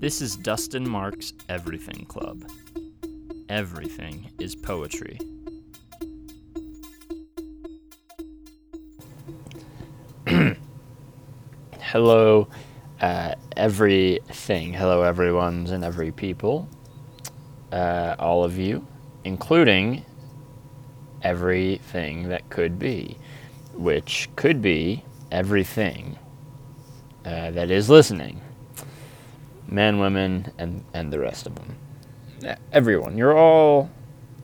This 0.00 0.22
is 0.22 0.36
Dustin 0.36 0.88
Marks 0.88 1.32
Everything 1.48 2.04
Club. 2.04 2.48
Everything 3.48 4.30
is 4.38 4.54
poetry. 4.54 5.18
Hello, 11.80 12.46
uh, 13.00 13.34
everything. 13.56 14.72
Hello, 14.72 15.02
everyone's 15.02 15.72
and 15.72 15.82
every 15.82 16.12
people. 16.12 16.68
Uh, 17.72 18.14
all 18.20 18.44
of 18.44 18.56
you, 18.56 18.86
including 19.24 20.04
everything 21.22 22.28
that 22.28 22.48
could 22.50 22.78
be, 22.78 23.18
which 23.74 24.28
could 24.36 24.62
be 24.62 25.02
everything 25.32 26.16
uh, 27.24 27.50
that 27.50 27.72
is 27.72 27.90
listening 27.90 28.40
men, 29.68 29.98
women, 29.98 30.52
and, 30.58 30.84
and 30.94 31.12
the 31.12 31.18
rest 31.18 31.46
of 31.46 31.54
them. 31.54 31.76
Everyone. 32.72 33.16
You're 33.18 33.36
all. 33.36 33.90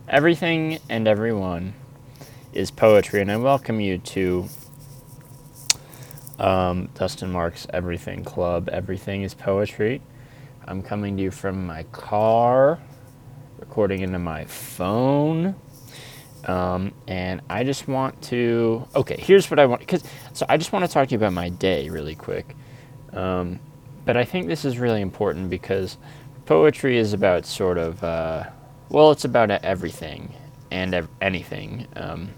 Everything 0.09 0.79
and 0.91 1.09
everyone 1.09 1.75
is 2.53 2.71
poetry, 2.71 3.23
and 3.23 3.33
I 3.33 3.37
welcome 3.39 3.81
you 3.81 3.99
to 3.99 4.47
um, 6.39 6.89
Dustin 6.95 7.33
Marks 7.33 7.67
Everything 7.73 8.23
Club. 8.23 8.69
Everything 8.69 9.23
is 9.23 9.35
poetry. 9.35 10.03
I'm 10.67 10.83
coming 10.83 11.17
to 11.17 11.23
you 11.23 11.31
from 11.31 11.67
my 11.67 11.85
car, 11.85 12.79
recording 13.59 14.01
into 14.01 14.19
my 14.19 14.45
phone. 14.45 15.55
Um, 16.47 16.93
and 17.09 17.41
I 17.49 17.65
just 17.65 17.89
want 17.89 18.21
to. 18.25 18.87
Okay, 18.95 19.17
here's 19.19 19.51
what 19.51 19.59
I 19.59 19.67
want. 19.67 19.87
Cause, 19.89 20.05
so 20.35 20.45
I 20.49 20.57
just 20.59 20.73
want 20.73 20.85
to 20.85 20.91
talk 20.91 21.09
to 21.09 21.13
you 21.13 21.19
about 21.19 21.33
my 21.33 21.49
day 21.49 21.89
really 21.89 22.15
quick. 22.15 22.55
Um, 23.13 23.61
but 24.05 24.17
I 24.17 24.25
think 24.25 24.47
this 24.47 24.65
is 24.65 24.79
really 24.79 25.01
important 25.01 25.51
because 25.51 25.97
poetry 26.47 26.99
is 26.99 27.13
about 27.13 27.47
sort 27.47 27.79
of, 27.79 28.03
uh, 28.05 28.45
well, 28.89 29.11
it's 29.11 29.25
about 29.25 29.51
everything 29.51 30.35
and 30.71 30.95
ev- 30.95 31.09
anything. 31.21 31.87
Um, 31.97 32.31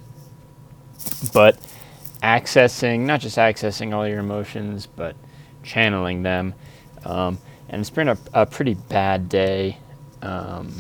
but 1.32 1.58
accessing, 2.22 3.00
not 3.00 3.20
just 3.20 3.36
accessing 3.36 3.94
all 3.94 4.06
your 4.06 4.20
emotions, 4.20 4.86
but 4.86 5.16
channeling 5.62 6.22
them. 6.22 6.54
Um, 7.04 7.38
and 7.68 7.80
it's 7.80 7.90
been 7.90 8.08
a, 8.08 8.18
a 8.32 8.46
pretty 8.46 8.74
bad 8.74 9.28
day. 9.28 9.78
Um, 10.22 10.72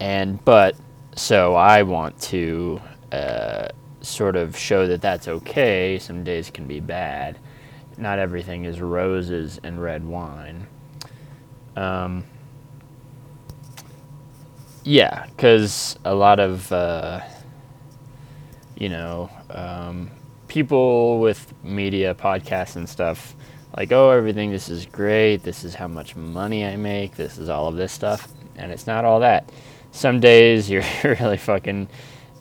and, 0.00 0.42
but, 0.44 0.76
so 1.16 1.56
I 1.56 1.82
want 1.82 2.20
to 2.22 2.80
uh, 3.10 3.68
sort 4.00 4.36
of 4.36 4.56
show 4.56 4.86
that 4.86 5.02
that's 5.02 5.26
okay. 5.26 5.98
Some 5.98 6.22
days 6.22 6.50
can 6.50 6.68
be 6.68 6.78
bad 6.78 7.38
not 7.98 8.18
everything 8.18 8.64
is 8.64 8.80
roses 8.80 9.60
and 9.62 9.82
red 9.82 10.04
wine. 10.04 10.66
Um, 11.76 12.24
yeah, 14.84 15.26
because 15.26 15.98
a 16.04 16.14
lot 16.14 16.40
of, 16.40 16.70
uh, 16.72 17.20
you 18.76 18.88
know, 18.88 19.28
um, 19.50 20.10
people 20.46 21.20
with 21.20 21.52
media, 21.62 22.14
podcasts, 22.14 22.76
and 22.76 22.88
stuff, 22.88 23.34
like, 23.76 23.92
oh, 23.92 24.10
everything, 24.10 24.50
this 24.50 24.68
is 24.68 24.86
great. 24.86 25.42
This 25.42 25.62
is 25.64 25.74
how 25.74 25.88
much 25.88 26.16
money 26.16 26.64
I 26.64 26.76
make. 26.76 27.16
This 27.16 27.36
is 27.38 27.48
all 27.48 27.68
of 27.68 27.76
this 27.76 27.92
stuff. 27.92 28.28
And 28.56 28.72
it's 28.72 28.86
not 28.86 29.04
all 29.04 29.20
that. 29.20 29.50
Some 29.92 30.20
days 30.20 30.70
you're 30.70 30.84
really 31.04 31.36
fucking, 31.36 31.88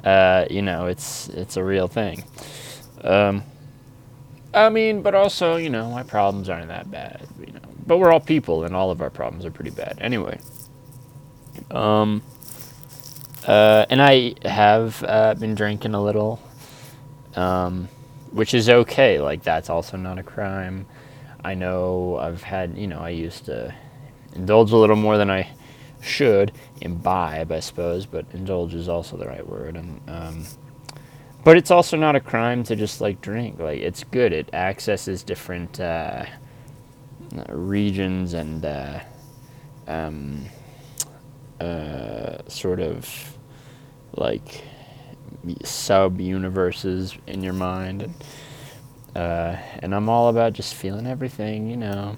uh, 0.03 0.45
you 0.49 0.61
know, 0.61 0.87
it's 0.87 1.27
it's 1.29 1.57
a 1.57 1.63
real 1.63 1.87
thing. 1.87 2.23
Um, 3.03 3.43
I 4.57 4.69
mean, 4.69 5.01
but 5.01 5.13
also, 5.13 5.55
you 5.57 5.69
know, 5.69 5.89
my 5.91 6.03
problems 6.03 6.49
aren't 6.49 6.69
that 6.69 6.89
bad, 6.89 7.27
you 7.39 7.53
know. 7.53 7.59
But 7.85 7.99
we're 7.99 8.11
all 8.11 8.19
people, 8.19 8.63
and 8.63 8.75
all 8.75 8.91
of 8.91 9.01
our 9.01 9.09
problems 9.09 9.45
are 9.45 9.51
pretty 9.51 9.69
bad. 9.69 9.97
Anyway, 10.01 10.39
um, 11.71 12.21
uh, 13.47 13.85
and 13.89 14.01
I 14.01 14.33
have 14.43 15.03
uh, 15.07 15.35
been 15.35 15.55
drinking 15.55 15.93
a 15.93 16.03
little, 16.03 16.41
um, 17.35 17.87
which 18.31 18.53
is 18.53 18.69
okay. 18.69 19.19
Like 19.19 19.43
that's 19.43 19.69
also 19.69 19.95
not 19.95 20.17
a 20.17 20.23
crime. 20.23 20.85
I 21.43 21.53
know 21.53 22.17
I've 22.17 22.43
had, 22.43 22.77
you 22.77 22.87
know, 22.87 22.99
I 22.99 23.09
used 23.09 23.45
to 23.45 23.73
indulge 24.33 24.71
a 24.71 24.77
little 24.77 24.95
more 24.95 25.17
than 25.17 25.29
I 25.29 25.49
should, 26.01 26.51
imbibe, 26.81 27.51
I 27.51 27.59
suppose, 27.59 28.05
but 28.05 28.25
indulge 28.33 28.73
is 28.73 28.89
also 28.89 29.17
the 29.17 29.27
right 29.27 29.47
word, 29.47 29.75
and 29.75 30.01
um, 30.07 30.45
but 31.47 31.55
it's 31.55 31.71
also 31.71 31.95
not 31.95 32.13
a 32.13 32.19
crime 32.19 32.61
to 32.61 32.75
just 32.75 32.99
like 32.99 33.21
drink. 33.21 33.57
Like 33.57 33.79
it's 33.79 34.03
good. 34.03 34.33
It 34.33 34.53
accesses 34.53 35.23
different 35.23 35.79
uh, 35.79 36.25
regions 37.47 38.33
and 38.33 38.65
uh, 38.65 38.99
um, 39.87 40.43
uh, 41.61 42.39
sort 42.49 42.81
of 42.81 43.37
like 44.11 44.61
sub 45.63 46.19
universes 46.19 47.17
in 47.27 47.41
your 47.41 47.53
mind. 47.53 48.01
And, 48.01 48.13
uh, 49.15 49.55
and 49.79 49.95
I'm 49.95 50.09
all 50.09 50.27
about 50.27 50.51
just 50.51 50.75
feeling 50.75 51.07
everything. 51.07 51.69
You 51.69 51.77
know, 51.77 52.17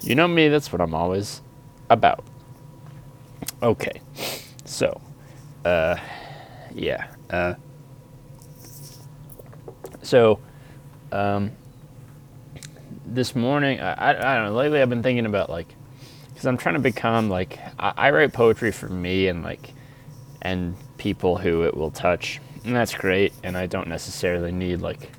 you 0.00 0.14
know 0.14 0.28
me. 0.28 0.48
That's 0.48 0.72
what 0.72 0.80
I'm 0.80 0.94
always 0.94 1.42
about. 1.90 2.24
Okay, 3.62 4.00
so 4.64 4.98
uh, 5.62 5.98
yeah. 6.74 7.08
Uh, 7.28 7.52
so, 10.02 10.40
um, 11.10 11.52
this 13.06 13.34
morning, 13.34 13.80
I, 13.80 14.10
I, 14.10 14.36
don't 14.36 14.46
know, 14.46 14.54
lately 14.54 14.80
I've 14.80 14.88
been 14.88 15.02
thinking 15.02 15.26
about 15.26 15.50
like, 15.50 15.74
because 16.28 16.46
I'm 16.46 16.56
trying 16.56 16.74
to 16.74 16.80
become 16.80 17.28
like, 17.28 17.58
I, 17.78 17.92
I 17.96 18.10
write 18.10 18.32
poetry 18.32 18.72
for 18.72 18.88
me 18.88 19.28
and 19.28 19.42
like, 19.42 19.72
and 20.40 20.76
people 20.98 21.36
who 21.36 21.64
it 21.64 21.76
will 21.76 21.90
touch. 21.90 22.40
And 22.64 22.74
that's 22.74 22.94
great. 22.94 23.32
And 23.42 23.56
I 23.56 23.66
don't 23.66 23.88
necessarily 23.88 24.52
need 24.52 24.80
like, 24.80 25.10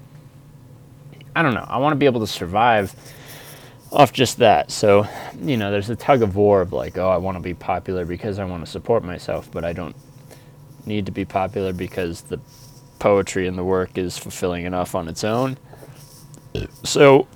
I 1.35 1.41
don't 1.41 1.53
know, 1.53 1.65
I 1.67 1.77
want 1.77 1.93
to 1.93 1.97
be 1.97 2.05
able 2.05 2.21
to 2.21 2.27
survive 2.27 2.95
off 3.91 4.11
just 4.11 4.39
that. 4.39 4.71
So, 4.71 5.07
you 5.39 5.57
know, 5.57 5.71
there's 5.71 5.89
a 5.89 5.95
tug 5.95 6.21
of 6.23 6.35
war 6.35 6.61
of 6.61 6.73
like, 6.73 6.97
oh, 6.97 7.09
I 7.09 7.17
want 7.17 7.37
to 7.37 7.41
be 7.41 7.53
popular 7.53 8.05
because 8.05 8.39
I 8.39 8.45
want 8.45 8.65
to 8.65 8.71
support 8.71 9.03
myself, 9.03 9.49
but 9.51 9.63
I 9.63 9.73
don't 9.73 9.95
need 10.85 11.05
to 11.05 11.11
be 11.11 11.25
popular 11.25 11.73
because 11.73 12.21
the 12.21 12.39
poetry 13.03 13.49
and 13.49 13.57
the 13.57 13.63
work 13.65 13.97
is 13.97 14.17
fulfilling 14.17 14.63
enough 14.63 14.95
on 14.95 15.09
its 15.09 15.25
own. 15.25 15.57
So 16.83 17.27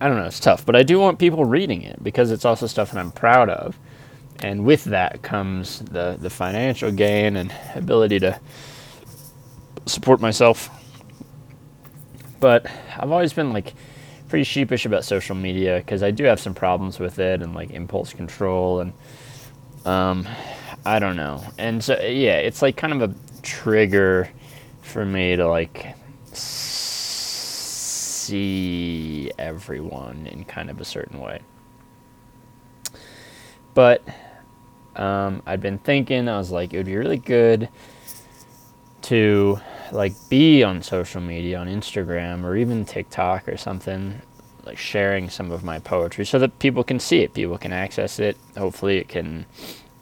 I 0.00 0.08
don't 0.08 0.16
know, 0.16 0.24
it's 0.24 0.40
tough, 0.40 0.64
but 0.64 0.74
I 0.74 0.82
do 0.82 0.98
want 0.98 1.18
people 1.18 1.44
reading 1.44 1.82
it 1.82 2.02
because 2.02 2.30
it's 2.30 2.46
also 2.46 2.66
stuff 2.66 2.90
that 2.92 2.98
I'm 2.98 3.12
proud 3.12 3.50
of. 3.50 3.78
And 4.40 4.64
with 4.64 4.84
that 4.84 5.20
comes 5.20 5.80
the, 5.80 6.16
the 6.18 6.30
financial 6.30 6.90
gain 6.90 7.36
and 7.36 7.54
ability 7.74 8.18
to 8.20 8.40
support 9.84 10.22
myself. 10.22 10.70
But 12.40 12.66
I've 12.96 13.10
always 13.10 13.34
been 13.34 13.52
like 13.52 13.74
pretty 14.30 14.44
sheepish 14.44 14.86
about 14.86 15.04
social 15.04 15.36
media 15.36 15.80
because 15.80 16.02
I 16.02 16.10
do 16.10 16.24
have 16.24 16.40
some 16.40 16.54
problems 16.54 16.98
with 16.98 17.18
it 17.18 17.42
and 17.42 17.54
like 17.54 17.72
impulse 17.72 18.14
control 18.14 18.80
and 18.80 18.94
um, 19.84 20.26
I 20.86 20.98
don't 20.98 21.16
know. 21.16 21.44
And 21.58 21.84
so 21.84 22.00
yeah, 22.00 22.38
it's 22.38 22.62
like 22.62 22.78
kind 22.78 22.94
of 22.94 23.10
a 23.10 23.14
trigger 23.44 24.28
for 24.82 25.04
me 25.04 25.36
to 25.36 25.46
like 25.46 25.94
see 28.34 29.30
everyone 29.38 30.26
in 30.26 30.44
kind 30.44 30.70
of 30.70 30.80
a 30.80 30.84
certain 30.84 31.20
way. 31.20 31.40
But 33.74 34.02
um, 34.96 35.42
I'd 35.46 35.60
been 35.60 35.78
thinking, 35.78 36.28
I 36.28 36.38
was 36.38 36.50
like, 36.50 36.72
it 36.72 36.76
would 36.78 36.86
be 36.86 36.96
really 36.96 37.18
good 37.18 37.68
to 39.02 39.60
like 39.92 40.14
be 40.28 40.62
on 40.62 40.82
social 40.82 41.20
media, 41.20 41.58
on 41.58 41.66
Instagram 41.68 42.44
or 42.44 42.56
even 42.56 42.84
TikTok 42.84 43.48
or 43.48 43.56
something, 43.56 44.22
like 44.64 44.78
sharing 44.78 45.28
some 45.28 45.50
of 45.50 45.62
my 45.62 45.78
poetry 45.78 46.24
so 46.24 46.38
that 46.38 46.58
people 46.58 46.82
can 46.82 46.98
see 46.98 47.20
it, 47.20 47.34
people 47.34 47.58
can 47.58 47.72
access 47.72 48.18
it. 48.18 48.36
Hopefully, 48.56 48.96
it 48.98 49.08
can 49.08 49.44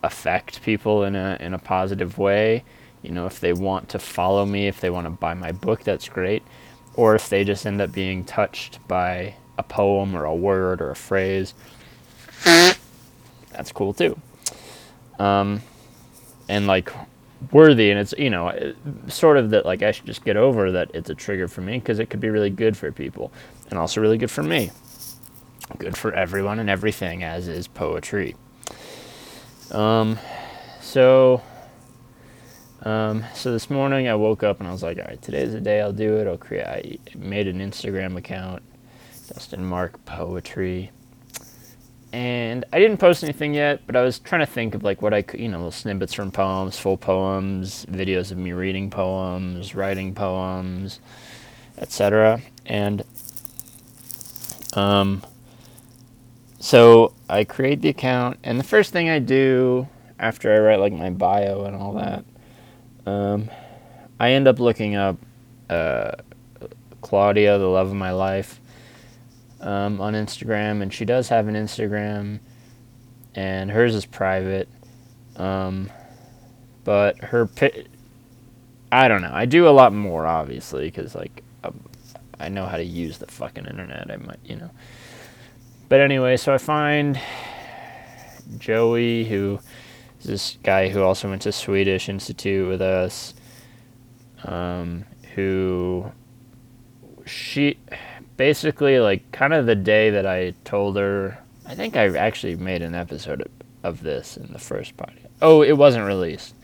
affect 0.02 0.62
people 0.62 1.05
in 1.05 1.14
a 1.17 1.37
in 1.40 1.55
a 1.55 1.58
positive 1.58 2.19
way 2.19 2.64
you 3.02 3.10
know, 3.10 3.26
if 3.26 3.40
they 3.40 3.52
want 3.52 3.88
to 3.90 3.99
follow 3.99 4.46
me, 4.46 4.69
if 4.69 4.81
they 4.81 4.90
want 4.90 5.06
to 5.06 5.10
buy 5.10 5.34
my 5.34 5.52
book, 5.52 5.82
that's 5.84 6.08
great. 6.08 6.43
Or 6.94 7.14
if 7.14 7.28
they 7.28 7.44
just 7.44 7.66
end 7.66 7.81
up 7.81 7.93
being 7.93 8.25
touched 8.25 8.87
by 8.87 9.34
a 9.58 9.62
poem 9.62 10.14
or 10.14 10.25
a 10.25 10.34
word 10.34 10.81
or 10.81 10.90
a 10.90 10.96
phrase, 10.96 11.54
that's 13.50 13.72
cool 13.72 13.93
too. 13.93 14.19
Um, 15.19 15.62
and 16.49 16.66
like 16.66 16.93
worthy, 17.50 17.90
and 17.90 17.99
it's, 17.99 18.14
you 18.19 18.31
know, 18.31 18.75
sort 19.08 19.37
of 19.37 19.50
that 19.50 19.66
like 19.66 19.82
I 19.82 19.93
should 19.93 20.06
just 20.06 20.25
get 20.25 20.37
over 20.37 20.72
that 20.72 20.90
it's 20.94 21.10
a 21.10 21.14
trigger 21.14 21.48
for 21.48 21.60
me 21.60 21.78
because 21.78 21.98
it 21.98 22.10
could 22.10 22.20
be 22.20 22.31
really 22.31 22.50
good 22.50 22.76
for 22.76 22.93
people 22.93 23.32
and 23.70 23.78
also 23.78 24.00
really 24.00 24.19
good 24.19 24.31
for 24.31 24.43
me. 24.43 24.70
Good 25.78 25.96
for 25.96 26.12
everyone 26.12 26.58
and 26.58 26.69
everything, 26.69 27.25
as 27.25 27.48
is 27.48 27.66
poetry. 27.66 28.37
Um, 29.70 30.19
so 30.81 31.40
um, 32.82 33.25
so 33.34 33.52
this 33.52 33.70
morning 33.70 34.08
I 34.08 34.14
woke 34.14 34.43
up 34.43 34.58
and 34.58 34.69
I 34.69 34.73
was 34.73 34.82
like, 34.82 34.99
all 34.99 35.05
right, 35.05 35.20
today's 35.23 35.52
the 35.52 35.61
day 35.61 35.81
I'll 35.81 35.93
do 35.93 36.17
it. 36.17 36.26
I'll 36.26 36.37
create. 36.37 36.67
I 36.67 36.99
made 37.17 37.46
an 37.46 37.61
Instagram 37.61 38.17
account, 38.17 38.62
Dustin 39.29 39.64
Mark 39.64 40.05
Poetry, 40.05 40.90
and 42.12 42.64
I 42.73 42.79
didn't 42.79 42.99
post 42.99 43.23
anything 43.23 43.55
yet, 43.55 43.82
but 43.87 43.96
I 43.96 44.02
was 44.02 44.19
trying 44.19 44.40
to 44.40 44.46
think 44.46 44.75
of 44.75 44.82
like 44.82 45.00
what 45.00 45.14
I 45.14 45.23
could, 45.23 45.40
you 45.40 45.49
know, 45.49 45.58
little 45.58 45.70
snippets 45.70 46.12
from 46.12 46.31
poems, 46.31 46.79
full 46.79 46.96
poems, 46.96 47.87
videos 47.87 48.32
of 48.32 48.38
me 48.38 48.52
reading 48.52 48.90
poems, 48.90 49.75
writing 49.75 50.14
poems, 50.14 51.00
etc. 51.79 52.43
And 52.67 53.05
um, 54.75 55.23
so 56.58 57.14
I 57.31 57.44
create 57.44 57.81
the 57.81 57.88
account, 57.88 58.38
and 58.43 58.58
the 58.58 58.64
first 58.64 58.93
thing 58.93 59.08
I 59.08 59.19
do 59.19 59.88
after 60.19 60.52
I 60.52 60.58
write 60.58 60.81
like 60.81 60.93
my 60.93 61.11
bio 61.11 61.64
and 61.64 61.75
all 61.75 61.94
that, 61.94 62.25
um, 63.06 63.50
I 64.19 64.32
end 64.32 64.46
up 64.49 64.58
looking 64.58 64.94
up 64.94 65.16
uh, 65.69 66.12
Claudia, 67.00 67.58
the 67.58 67.66
love 67.66 67.88
of 67.88 67.94
my 67.94 68.12
life 68.12 68.60
um, 69.60 70.00
on 70.00 70.14
Instagram, 70.14 70.82
and 70.82 70.93
she 70.93 71.04
does 71.04 71.28
have 71.28 71.49
an 71.49 71.54
Instagram, 71.54 72.40
and 73.34 73.70
hers 73.70 73.94
is 73.94 74.06
private. 74.06 74.69
Um, 75.37 75.90
but 76.84 77.19
her, 77.19 77.49
I 78.90 79.08
don't 79.08 79.22
know. 79.22 79.32
I 79.32 79.46
do 79.46 79.69
a 79.69 79.70
lot 79.70 79.93
more, 79.93 80.26
obviously, 80.26 80.84
because 80.84 81.14
like 81.14 81.43
um, 81.64 81.81
I 82.38 82.48
know 82.48 82.66
how 82.66 82.76
to 82.76 82.84
use 82.84 83.19
the 83.19 83.26
fucking 83.26 83.66
internet. 83.66 84.10
I 84.10 84.16
might, 84.16 84.40
you 84.44 84.56
know. 84.56 84.70
But 85.88 86.00
anyway, 86.00 86.37
so 86.37 86.52
I 86.52 86.58
find 86.58 87.20
Joey, 88.58 89.25
who 89.25 89.60
this 90.22 90.58
guy 90.62 90.88
who 90.88 91.02
also 91.02 91.28
went 91.28 91.42
to 91.42 91.52
Swedish 91.52 92.08
Institute 92.08 92.69
with 92.69 92.82
us, 92.82 93.34
um, 94.44 95.04
who 95.34 96.10
she 97.26 97.78
basically 98.36 98.98
like 98.98 99.30
kind 99.32 99.52
of 99.52 99.66
the 99.66 99.74
day 99.74 100.10
that 100.10 100.26
I 100.26 100.54
told 100.64 100.96
her. 100.96 101.38
I 101.66 101.74
think 101.74 101.96
I 101.96 102.08
actually 102.16 102.56
made 102.56 102.82
an 102.82 102.94
episode 102.94 103.40
of, 103.40 103.48
of 103.82 104.02
this 104.02 104.36
in 104.36 104.52
the 104.52 104.58
first 104.58 104.96
podcast. 104.96 105.28
Oh, 105.40 105.62
it 105.62 105.76
wasn't 105.76 106.06
released 106.06 106.54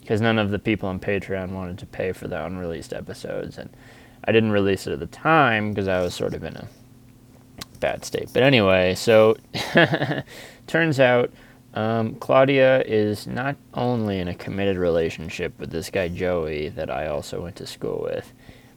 because 0.00 0.20
none 0.20 0.38
of 0.38 0.50
the 0.50 0.58
people 0.58 0.88
on 0.88 0.98
Patreon 0.98 1.50
wanted 1.50 1.78
to 1.78 1.86
pay 1.86 2.12
for 2.12 2.28
the 2.28 2.44
unreleased 2.44 2.92
episodes, 2.92 3.58
and 3.58 3.70
I 4.24 4.32
didn't 4.32 4.52
release 4.52 4.86
it 4.86 4.92
at 4.92 5.00
the 5.00 5.06
time 5.06 5.70
because 5.70 5.88
I 5.88 6.00
was 6.00 6.14
sort 6.14 6.34
of 6.34 6.44
in 6.44 6.56
a 6.56 6.68
bad 7.78 8.04
state. 8.04 8.30
But 8.32 8.42
anyway, 8.42 8.94
so 8.94 9.36
turns 10.66 10.98
out 10.98 11.30
um, 11.74 12.16
Claudia 12.16 12.82
is 12.82 13.26
not 13.26 13.56
only 13.74 14.18
in 14.18 14.28
a 14.28 14.34
committed 14.34 14.76
relationship 14.76 15.58
with 15.58 15.70
this 15.70 15.90
guy 15.90 16.08
Joey 16.08 16.68
that 16.70 16.90
I 16.90 17.06
also 17.06 17.42
went 17.42 17.56
to 17.56 17.66
school 17.66 18.00
with, 18.02 18.32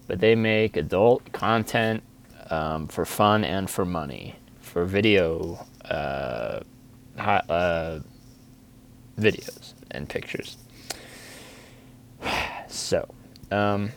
but 0.08 0.20
they 0.20 0.36
make 0.36 0.78
adult 0.78 1.32
content 1.32 2.04
um, 2.50 2.88
for 2.88 3.06
fun 3.06 3.44
and 3.44 3.70
for 3.70 3.86
money, 3.86 4.36
for 4.62 4.86
video, 4.86 5.66
uh, 5.90 6.62
uh, 7.18 8.00
videos 9.20 9.74
and 9.92 10.08
pictures. 10.08 10.58
So, 12.68 13.08
um, 13.52 13.92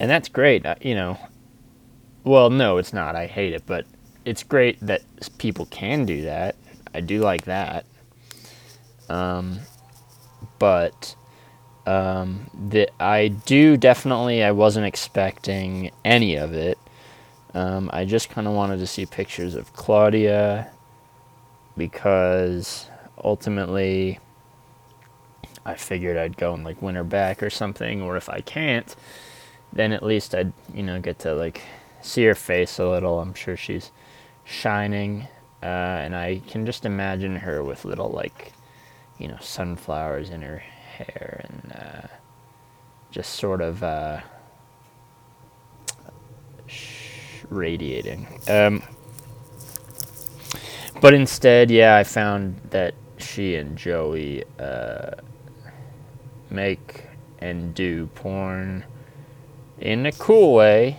and 0.00 0.10
that's 0.10 0.28
great. 0.30 0.64
Uh, 0.64 0.76
you 0.80 0.94
know, 0.94 1.18
well, 2.24 2.48
no, 2.48 2.78
it's 2.78 2.94
not. 2.94 3.14
I 3.14 3.26
hate 3.26 3.52
it, 3.52 3.64
but 3.66 3.84
it's 4.24 4.42
great 4.42 4.78
that 4.80 5.02
people 5.36 5.66
can 5.66 6.06
do 6.06 6.22
that. 6.22 6.56
I 6.96 7.00
do 7.00 7.20
like 7.20 7.44
that. 7.44 7.84
Um, 9.10 9.60
but 10.58 11.14
um, 11.86 12.50
the, 12.68 12.88
I 12.98 13.28
do 13.28 13.76
definitely. 13.76 14.42
I 14.42 14.52
wasn't 14.52 14.86
expecting 14.86 15.90
any 16.04 16.36
of 16.36 16.54
it. 16.54 16.78
Um, 17.52 17.90
I 17.92 18.06
just 18.06 18.30
kind 18.30 18.46
of 18.46 18.54
wanted 18.54 18.78
to 18.78 18.86
see 18.86 19.04
pictures 19.04 19.54
of 19.54 19.72
Claudia 19.74 20.70
because 21.76 22.88
ultimately 23.22 24.18
I 25.66 25.74
figured 25.74 26.16
I'd 26.16 26.38
go 26.38 26.54
and 26.54 26.64
like 26.64 26.80
win 26.80 26.94
her 26.94 27.04
back 27.04 27.42
or 27.42 27.50
something, 27.50 28.00
or 28.00 28.16
if 28.16 28.30
I 28.30 28.40
can't, 28.40 28.96
then 29.72 29.92
at 29.92 30.02
least 30.02 30.34
I'd 30.34 30.54
you 30.72 30.82
know 30.82 30.98
get 31.00 31.18
to 31.20 31.34
like 31.34 31.60
see 32.00 32.24
her 32.24 32.34
face 32.34 32.78
a 32.78 32.88
little. 32.88 33.20
I'm 33.20 33.34
sure 33.34 33.56
she's 33.56 33.90
shining, 34.44 35.28
uh, 35.62 35.66
and 35.66 36.14
I 36.14 36.40
can 36.46 36.66
just 36.66 36.84
imagine 36.84 37.36
her 37.36 37.62
with 37.62 37.84
little 37.84 38.10
like 38.10 38.52
you 39.18 39.28
know 39.28 39.38
sunflowers 39.40 40.30
in 40.30 40.42
her 40.42 40.58
hair 40.58 41.44
and 41.48 41.72
uh, 41.72 42.06
just 43.10 43.34
sort 43.34 43.60
of. 43.60 43.82
Uh, 43.82 44.20
radiating. 47.50 48.26
Um, 48.48 48.82
but 51.00 51.14
instead, 51.14 51.70
yeah, 51.70 51.96
I 51.96 52.04
found 52.04 52.60
that 52.70 52.94
she 53.18 53.56
and 53.56 53.76
Joey 53.76 54.44
uh, 54.58 55.12
make 56.50 57.06
and 57.38 57.74
do 57.74 58.06
porn 58.14 58.84
in 59.78 60.06
a 60.06 60.12
cool 60.12 60.54
way. 60.54 60.98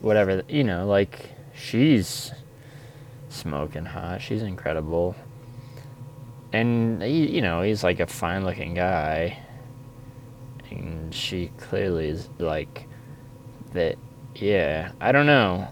Whatever, 0.00 0.42
you 0.48 0.64
know, 0.64 0.86
like 0.86 1.30
she's 1.54 2.32
smoking 3.32 3.84
hot. 3.84 4.20
She's 4.20 4.42
incredible. 4.42 5.16
And, 6.52 7.02
he, 7.02 7.28
you 7.28 7.42
know, 7.42 7.62
he's 7.62 7.82
like 7.82 8.00
a 8.00 8.06
fine 8.06 8.44
looking 8.44 8.74
guy. 8.74 9.38
And 10.70 11.14
she 11.14 11.50
clearly 11.58 12.08
is 12.08 12.28
like 12.38 12.88
that 13.72 13.96
yeah, 14.34 14.92
I 15.00 15.12
don't 15.12 15.26
know. 15.26 15.68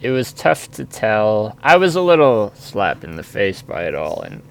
It 0.00 0.10
was 0.10 0.32
tough 0.32 0.70
to 0.72 0.84
tell. 0.84 1.58
I 1.62 1.76
was 1.76 1.96
a 1.96 2.00
little 2.00 2.52
slapped 2.54 3.04
in 3.04 3.16
the 3.16 3.22
face 3.22 3.62
by 3.62 3.84
it 3.84 3.94
all, 3.94 4.22
and 4.22 4.42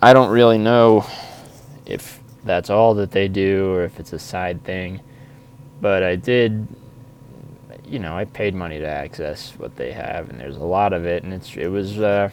I 0.00 0.12
don't 0.12 0.30
really 0.30 0.58
know 0.58 1.04
if 1.84 2.20
that's 2.44 2.70
all 2.70 2.94
that 2.94 3.10
they 3.10 3.28
do 3.28 3.70
or 3.72 3.84
if 3.84 4.00
it's 4.00 4.12
a 4.12 4.18
side 4.18 4.64
thing. 4.64 5.00
But 5.80 6.02
I 6.02 6.16
did, 6.16 6.66
you 7.86 7.98
know, 7.98 8.16
I 8.16 8.24
paid 8.24 8.54
money 8.54 8.78
to 8.78 8.86
access 8.86 9.52
what 9.56 9.76
they 9.76 9.92
have, 9.92 10.28
and 10.28 10.40
there's 10.40 10.56
a 10.56 10.64
lot 10.64 10.92
of 10.92 11.04
it, 11.06 11.22
and 11.22 11.32
it's 11.32 11.56
it 11.56 11.68
was 11.68 11.98
uh, 12.00 12.30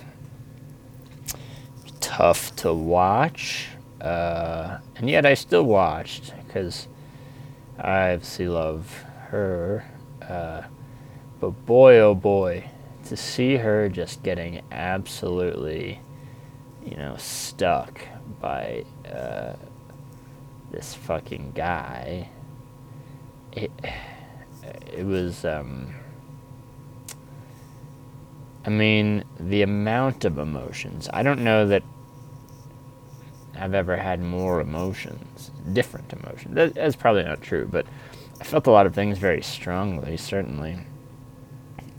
tough 1.99 2.55
to 2.57 2.73
watch, 2.73 3.69
uh, 4.01 4.79
and 4.95 5.09
yet 5.09 5.25
I 5.25 5.35
still 5.35 5.63
watched 5.63 6.33
because 6.45 6.87
I 7.77 8.13
obviously 8.13 8.47
love 8.47 9.03
her. 9.29 9.85
Uh, 10.21 10.63
but 11.39 11.65
boy, 11.65 11.99
oh 11.99 12.15
boy, 12.15 12.69
to 13.05 13.17
see 13.17 13.57
her 13.57 13.89
just 13.89 14.23
getting 14.23 14.61
absolutely, 14.71 15.99
you 16.83 16.95
know, 16.95 17.15
stuck 17.17 18.01
by 18.39 18.85
uh, 19.05 19.53
this 20.71 20.95
fucking 20.95 21.51
guy. 21.53 22.29
It, 23.51 23.71
it 24.91 25.05
was, 25.05 25.45
um, 25.45 25.93
I 28.65 28.69
mean, 28.69 29.23
the 29.39 29.61
amount 29.61 30.25
of 30.25 30.37
emotions. 30.37 31.09
I 31.11 31.23
don't 31.23 31.43
know 31.43 31.67
that 31.67 31.83
I've 33.55 33.73
ever 33.73 33.97
had 33.97 34.21
more 34.21 34.61
emotions, 34.61 35.51
different 35.71 36.11
emotions. 36.13 36.55
That, 36.55 36.73
that's 36.73 36.95
probably 36.95 37.23
not 37.23 37.41
true, 37.41 37.67
but 37.69 37.85
I 38.39 38.43
felt 38.43 38.67
a 38.67 38.71
lot 38.71 38.85
of 38.85 38.95
things 38.95 39.17
very 39.17 39.41
strongly, 39.41 40.17
certainly. 40.17 40.79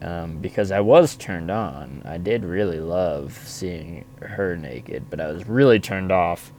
Um, 0.03 0.39
because 0.39 0.71
I 0.71 0.81
was 0.81 1.17
turned 1.17 1.51
on. 1.51 2.03
I 2.05 2.19
did 2.19 2.45
really 2.45 2.81
love 2.81 3.41
seeing 3.47 4.05
her 4.21 4.57
naked, 4.57 5.09
but 5.09 5.21
I 5.21 5.29
was 5.29 5.49
really 5.49 5.81
turned 5.81 6.13
off 6.13 6.53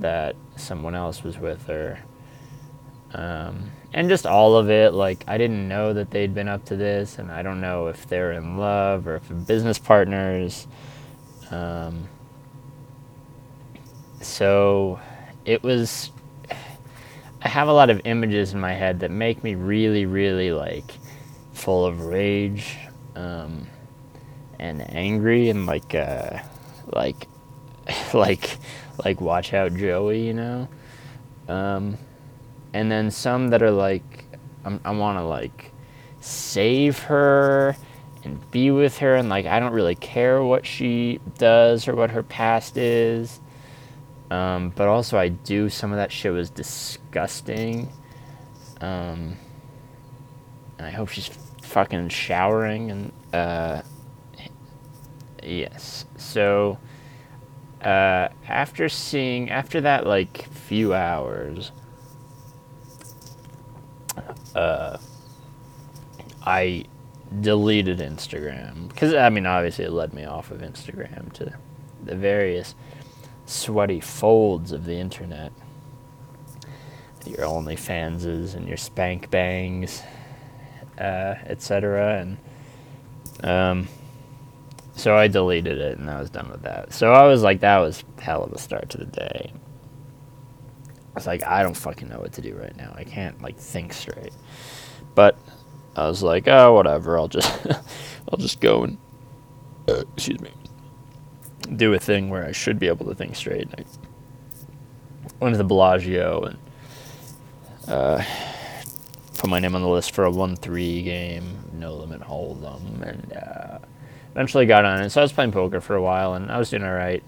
that 0.00 0.36
someone 0.56 0.94
else 0.94 1.22
was 1.22 1.38
with 1.38 1.66
her. 1.68 2.00
Um, 3.14 3.70
and 3.92 4.08
just 4.08 4.26
all 4.26 4.56
of 4.56 4.70
it, 4.70 4.92
like, 4.92 5.24
I 5.28 5.38
didn't 5.38 5.68
know 5.68 5.92
that 5.92 6.10
they'd 6.10 6.34
been 6.34 6.48
up 6.48 6.64
to 6.66 6.76
this, 6.76 7.18
and 7.18 7.30
I 7.30 7.42
don't 7.42 7.60
know 7.60 7.86
if 7.86 8.06
they're 8.08 8.32
in 8.32 8.58
love 8.58 9.06
or 9.06 9.16
if 9.16 9.28
they're 9.28 9.36
business 9.36 9.78
partners. 9.78 10.66
Um, 11.50 12.08
so 14.20 14.98
it 15.44 15.62
was 15.62 16.10
I 17.44 17.48
have 17.48 17.68
a 17.68 17.72
lot 17.72 17.90
of 17.90 18.00
images 18.04 18.54
in 18.54 18.60
my 18.60 18.72
head 18.72 19.00
that 19.00 19.10
make 19.10 19.44
me 19.44 19.54
really, 19.54 20.06
really 20.06 20.50
like 20.50 20.90
full 21.52 21.84
of 21.84 22.06
rage 22.06 22.78
um, 23.14 23.66
and 24.58 24.80
angry 24.96 25.50
and 25.50 25.66
like 25.66 25.94
uh, 25.94 26.38
like 26.86 27.28
like 28.14 28.56
like 29.04 29.20
watch 29.20 29.52
out 29.52 29.74
Joey, 29.74 30.26
you 30.26 30.32
know. 30.32 30.68
Um, 31.46 31.98
and 32.74 32.90
then 32.90 33.10
some 33.10 33.48
that 33.48 33.62
are 33.62 33.70
like 33.70 34.26
I'm, 34.66 34.80
I 34.84 34.90
want 34.90 35.18
to 35.18 35.24
like 35.24 35.72
save 36.20 36.98
her 37.04 37.76
and 38.24 38.50
be 38.50 38.70
with 38.70 38.98
her 38.98 39.14
and 39.14 39.28
like 39.30 39.46
I 39.46 39.60
don't 39.60 39.72
really 39.72 39.94
care 39.94 40.42
what 40.42 40.66
she 40.66 41.20
does 41.38 41.88
or 41.88 41.94
what 41.94 42.10
her 42.10 42.22
past 42.22 42.76
is. 42.76 43.40
Um, 44.30 44.70
but 44.74 44.88
also, 44.88 45.16
I 45.18 45.28
do 45.28 45.68
some 45.68 45.92
of 45.92 45.96
that 45.98 46.10
shit 46.10 46.32
was 46.32 46.50
disgusting. 46.50 47.88
Um, 48.80 49.36
and 50.78 50.86
I 50.86 50.90
hope 50.90 51.08
she's 51.10 51.30
fucking 51.62 52.08
showering 52.08 52.90
and 52.90 53.12
Uh, 53.32 53.82
yes. 55.42 56.06
So 56.16 56.78
uh, 57.82 58.28
after 58.48 58.88
seeing 58.88 59.50
after 59.50 59.80
that 59.82 60.06
like 60.06 60.48
few 60.52 60.94
hours, 60.94 61.72
uh, 64.54 64.98
I 66.44 66.84
deleted 67.40 67.98
Instagram 67.98 68.88
because 68.88 69.14
I 69.14 69.28
mean 69.30 69.46
obviously 69.46 69.84
it 69.84 69.92
led 69.92 70.12
me 70.14 70.24
off 70.24 70.50
of 70.50 70.60
Instagram 70.60 71.32
to 71.34 71.52
the 72.04 72.14
various 72.14 72.74
sweaty 73.46 74.00
folds 74.00 74.72
of 74.72 74.84
the 74.84 74.94
internet. 74.94 75.52
Your 77.26 77.38
OnlyFanses 77.38 78.54
and 78.54 78.68
your 78.68 78.76
Spank 78.76 79.30
Bangs, 79.30 80.02
uh, 80.98 81.34
etc. 81.46 82.20
And 82.20 82.36
um, 83.42 83.88
so 84.94 85.16
I 85.16 85.28
deleted 85.28 85.78
it 85.78 85.98
and 85.98 86.10
I 86.10 86.20
was 86.20 86.28
done 86.28 86.50
with 86.50 86.62
that. 86.62 86.92
So 86.92 87.12
I 87.12 87.26
was 87.26 87.42
like, 87.42 87.60
that 87.60 87.78
was 87.78 88.04
hell 88.20 88.44
of 88.44 88.52
a 88.52 88.58
start 88.58 88.90
to 88.90 88.98
the 88.98 89.06
day. 89.06 89.52
Was 91.14 91.26
like, 91.26 91.44
I 91.44 91.62
don't 91.62 91.76
fucking 91.76 92.08
know 92.08 92.18
what 92.18 92.32
to 92.34 92.42
do 92.42 92.54
right 92.56 92.76
now. 92.76 92.92
I 92.96 93.04
can't 93.04 93.40
like 93.40 93.56
think 93.56 93.92
straight. 93.92 94.32
But 95.14 95.38
I 95.94 96.08
was 96.08 96.22
like, 96.22 96.48
oh, 96.48 96.72
whatever. 96.72 97.18
I'll 97.18 97.28
just, 97.28 97.66
I'll 98.28 98.38
just 98.38 98.60
go 98.60 98.82
and, 98.82 98.98
uh, 99.88 100.02
excuse 100.16 100.40
me, 100.40 100.50
do 101.76 101.94
a 101.94 101.98
thing 101.98 102.30
where 102.30 102.44
I 102.44 102.52
should 102.52 102.78
be 102.78 102.88
able 102.88 103.06
to 103.06 103.14
think 103.14 103.36
straight. 103.36 103.62
And 103.62 103.74
I 103.78 103.84
went 105.44 105.54
to 105.54 105.58
the 105.58 105.64
Bellagio 105.64 106.42
and 106.42 106.58
uh, 107.88 108.24
put 109.38 109.48
my 109.48 109.60
name 109.60 109.74
on 109.74 109.82
the 109.82 109.88
list 109.88 110.12
for 110.12 110.24
a 110.24 110.30
one-three 110.30 111.02
game, 111.02 111.58
no 111.74 111.94
limit 111.94 112.22
hold'em, 112.22 113.02
and 113.02 113.32
uh, 113.32 113.78
eventually 114.32 114.66
got 114.66 114.84
on 114.84 115.00
it. 115.00 115.10
So 115.10 115.20
I 115.20 115.24
was 115.24 115.32
playing 115.32 115.52
poker 115.52 115.80
for 115.80 115.94
a 115.94 116.02
while, 116.02 116.34
and 116.34 116.50
I 116.50 116.58
was 116.58 116.70
doing 116.70 116.82
all 116.82 116.92
right. 116.92 117.22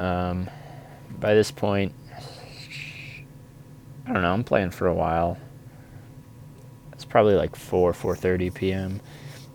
Um, 0.00 0.48
by 1.18 1.34
this 1.34 1.50
point, 1.50 1.94
I 4.06 4.12
don't 4.12 4.22
know. 4.22 4.32
I'm 4.32 4.44
playing 4.44 4.70
for 4.70 4.86
a 4.86 4.94
while. 4.94 5.38
It's 6.92 7.04
probably 7.04 7.34
like 7.34 7.56
four, 7.56 7.92
four 7.92 8.14
thirty 8.16 8.50
p.m. 8.50 9.00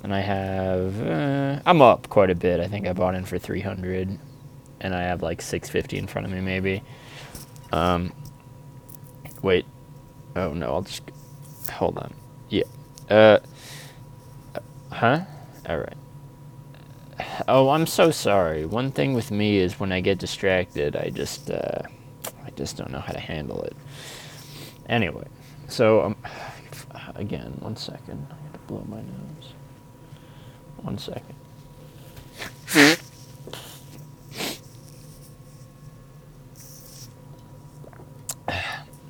And 0.03 0.13
I 0.13 0.21
have 0.21 1.01
uh, 1.01 1.61
I'm 1.65 1.81
up 1.81 2.09
quite 2.09 2.29
a 2.29 2.35
bit. 2.35 2.59
I 2.59 2.67
think 2.67 2.87
I 2.87 2.93
bought 2.93 3.15
in 3.15 3.25
for 3.25 3.37
three 3.37 3.61
hundred, 3.61 4.17
and 4.81 4.95
I 4.95 5.03
have 5.03 5.21
like 5.21 5.41
six 5.41 5.69
fifty 5.69 5.97
in 5.97 6.07
front 6.07 6.25
of 6.25 6.33
me 6.33 6.41
maybe. 6.41 6.83
Um, 7.71 8.13
wait. 9.41 9.65
Oh 10.35 10.53
no, 10.53 10.73
I'll 10.73 10.81
just 10.81 11.03
hold 11.71 11.97
on. 11.97 12.13
Yeah. 12.49 12.63
Uh. 13.09 13.39
Huh? 14.91 15.21
All 15.67 15.77
right. 15.77 15.97
Oh, 17.47 17.69
I'm 17.69 17.85
so 17.85 18.11
sorry. 18.11 18.65
One 18.65 18.91
thing 18.91 19.13
with 19.13 19.31
me 19.31 19.57
is 19.57 19.79
when 19.79 19.91
I 19.91 20.01
get 20.01 20.17
distracted, 20.17 20.95
I 20.95 21.09
just 21.09 21.49
uh, 21.49 21.83
I 22.45 22.49
just 22.55 22.77
don't 22.77 22.91
know 22.91 22.99
how 22.99 23.13
to 23.13 23.19
handle 23.19 23.61
it. 23.63 23.75
Anyway, 24.89 25.25
so 25.67 26.01
um, 26.01 26.15
again, 27.15 27.55
one 27.59 27.77
second. 27.77 28.27
I 28.29 28.33
got 28.33 28.53
to 28.53 28.59
blow 28.67 28.83
my 28.89 28.97
nose. 28.97 29.53
One 30.81 30.97
second. 30.97 31.35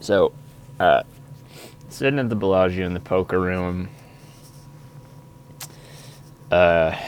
so, 0.02 0.34
uh, 0.82 1.04
sitting 1.88 2.20
at 2.20 2.28
the 2.30 2.36
Bellagio 2.36 2.86
in 2.86 2.94
the 2.94 3.00
poker 3.00 3.40
room. 3.40 3.88
Uh, 6.52 6.94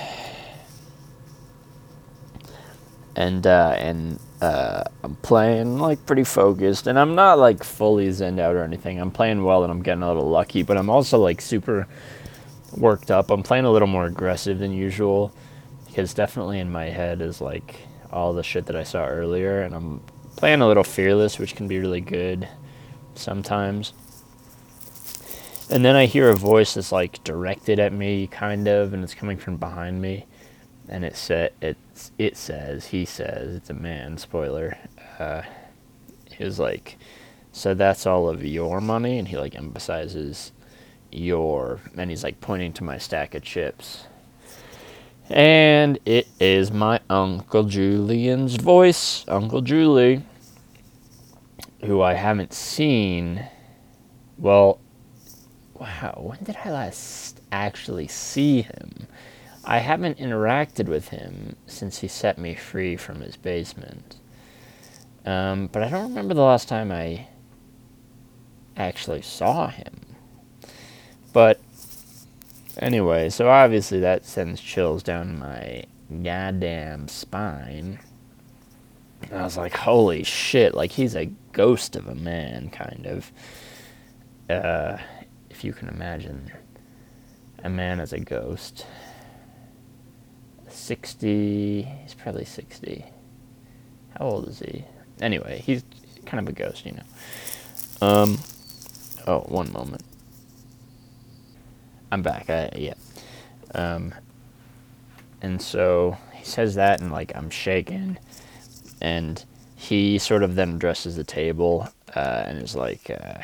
and 3.17 3.45
uh, 3.45 3.75
and 3.77 4.17
uh, 4.41 4.83
I'm 5.03 5.15
playing 5.17 5.77
like 5.77 6.05
pretty 6.07 6.23
focused, 6.23 6.87
and 6.87 6.97
I'm 6.97 7.13
not 7.13 7.37
like 7.37 7.63
fully 7.63 8.07
zenned 8.09 8.39
out 8.39 8.55
or 8.55 8.63
anything. 8.63 8.99
I'm 8.99 9.11
playing 9.11 9.43
well, 9.43 9.63
and 9.63 9.71
I'm 9.71 9.83
getting 9.83 10.01
a 10.01 10.07
little 10.07 10.29
lucky, 10.29 10.63
but 10.63 10.77
I'm 10.77 10.89
also 10.89 11.19
like 11.19 11.41
super 11.41 11.87
worked 12.75 13.11
up. 13.11 13.29
I'm 13.29 13.43
playing 13.43 13.65
a 13.65 13.71
little 13.71 13.87
more 13.87 14.05
aggressive 14.05 14.57
than 14.57 14.71
usual 14.71 15.31
because 15.85 16.13
definitely 16.13 16.59
in 16.59 16.71
my 16.71 16.85
head 16.85 17.21
is 17.21 17.39
like 17.39 17.75
all 18.11 18.33
the 18.33 18.43
shit 18.43 18.65
that 18.65 18.75
I 18.75 18.83
saw 18.83 19.05
earlier, 19.05 19.61
and 19.61 19.75
I'm 19.75 20.01
playing 20.37 20.61
a 20.61 20.67
little 20.67 20.83
fearless, 20.83 21.37
which 21.37 21.55
can 21.55 21.67
be 21.67 21.79
really 21.79 22.01
good 22.01 22.47
sometimes. 23.13 23.93
And 25.69 25.85
then 25.85 25.95
I 25.95 26.07
hear 26.07 26.29
a 26.29 26.35
voice 26.35 26.73
that's 26.73 26.91
like 26.91 27.23
directed 27.23 27.79
at 27.79 27.93
me, 27.93 28.25
kind 28.25 28.67
of, 28.67 28.93
and 28.93 29.03
it's 29.03 29.13
coming 29.13 29.37
from 29.37 29.57
behind 29.57 30.01
me 30.01 30.25
and 30.91 31.03
it 31.03 31.15
said 31.15 31.53
it 31.61 31.77
it 32.19 32.37
says 32.37 32.87
he 32.87 33.05
says 33.05 33.55
it's 33.55 33.69
a 33.69 33.73
man 33.73 34.17
spoiler 34.17 34.77
uh, 35.17 35.41
he 36.29 36.43
was 36.43 36.59
like 36.59 36.97
so 37.51 37.73
that's 37.73 38.05
all 38.07 38.29
of 38.29 38.43
your 38.45 38.79
money? 38.79 39.19
And 39.19 39.27
he 39.27 39.37
like 39.37 39.55
emphasizes 39.55 40.51
your 41.11 41.81
and 41.97 42.09
he's 42.09 42.23
like 42.23 42.39
pointing 42.39 42.71
to 42.73 42.83
my 42.83 42.97
stack 42.97 43.35
of 43.35 43.43
chips. 43.43 44.05
And 45.29 45.99
it 46.05 46.27
is 46.39 46.71
my 46.71 46.99
uncle 47.09 47.63
julian's 47.63 48.55
voice 48.55 49.25
uncle 49.27 49.61
julie 49.61 50.23
who 51.83 52.01
i 52.01 52.13
haven't 52.13 52.53
seen. 52.53 53.45
Well 54.37 54.79
wow 55.73 56.15
when 56.17 56.39
did 56.43 56.57
i 56.63 56.71
last 56.71 57.41
actually 57.51 58.07
see 58.07 58.61
him 58.61 59.07
I 59.63 59.79
haven't 59.79 60.17
interacted 60.17 60.87
with 60.87 61.09
him 61.09 61.55
since 61.67 61.99
he 61.99 62.07
set 62.07 62.37
me 62.37 62.55
free 62.55 62.95
from 62.95 63.21
his 63.21 63.37
basement. 63.37 64.17
Um, 65.25 65.67
but 65.67 65.83
I 65.83 65.89
don't 65.89 66.09
remember 66.09 66.33
the 66.33 66.41
last 66.41 66.67
time 66.67 66.91
I 66.91 67.27
actually 68.75 69.21
saw 69.21 69.67
him. 69.67 70.15
But 71.31 71.61
anyway, 72.77 73.29
so 73.29 73.49
obviously 73.49 73.99
that 73.99 74.25
sends 74.25 74.59
chills 74.59 75.03
down 75.03 75.37
my 75.37 75.83
goddamn 76.23 77.07
spine. 77.07 77.99
And 79.29 79.39
I 79.39 79.43
was 79.43 79.57
like, 79.57 79.75
holy 79.75 80.23
shit, 80.23 80.73
like 80.73 80.91
he's 80.91 81.15
a 81.15 81.31
ghost 81.51 81.95
of 81.95 82.07
a 82.07 82.15
man, 82.15 82.69
kind 82.69 83.05
of. 83.05 83.31
Uh, 84.49 84.97
if 85.49 85.63
you 85.63 85.73
can 85.73 85.87
imagine 85.87 86.51
a 87.63 87.69
man 87.69 87.99
as 87.99 88.13
a 88.13 88.19
ghost. 88.19 88.85
60. 90.91 91.83
He's 91.83 92.13
probably 92.13 92.43
60. 92.43 93.05
How 94.19 94.25
old 94.25 94.49
is 94.49 94.59
he? 94.59 94.83
Anyway, 95.21 95.63
he's 95.65 95.85
kind 96.25 96.45
of 96.45 96.49
a 96.49 96.51
ghost, 96.51 96.85
you 96.85 96.91
know. 96.91 98.05
Um, 98.05 98.39
oh, 99.25 99.39
one 99.47 99.71
moment. 99.71 100.03
I'm 102.11 102.21
back. 102.21 102.49
I, 102.49 102.71
yeah. 102.75 102.95
Um, 103.73 104.13
and 105.41 105.61
so 105.61 106.17
he 106.33 106.43
says 106.43 106.75
that, 106.75 106.99
and 106.99 107.09
like 107.09 107.31
I'm 107.37 107.49
shaking, 107.49 108.17
and 109.01 109.45
he 109.77 110.17
sort 110.17 110.43
of 110.43 110.55
then 110.55 110.73
addresses 110.73 111.15
the 111.15 111.23
table 111.23 111.87
uh, 112.13 112.43
and 112.45 112.61
is 112.61 112.75
like, 112.75 113.09
uh, 113.09 113.39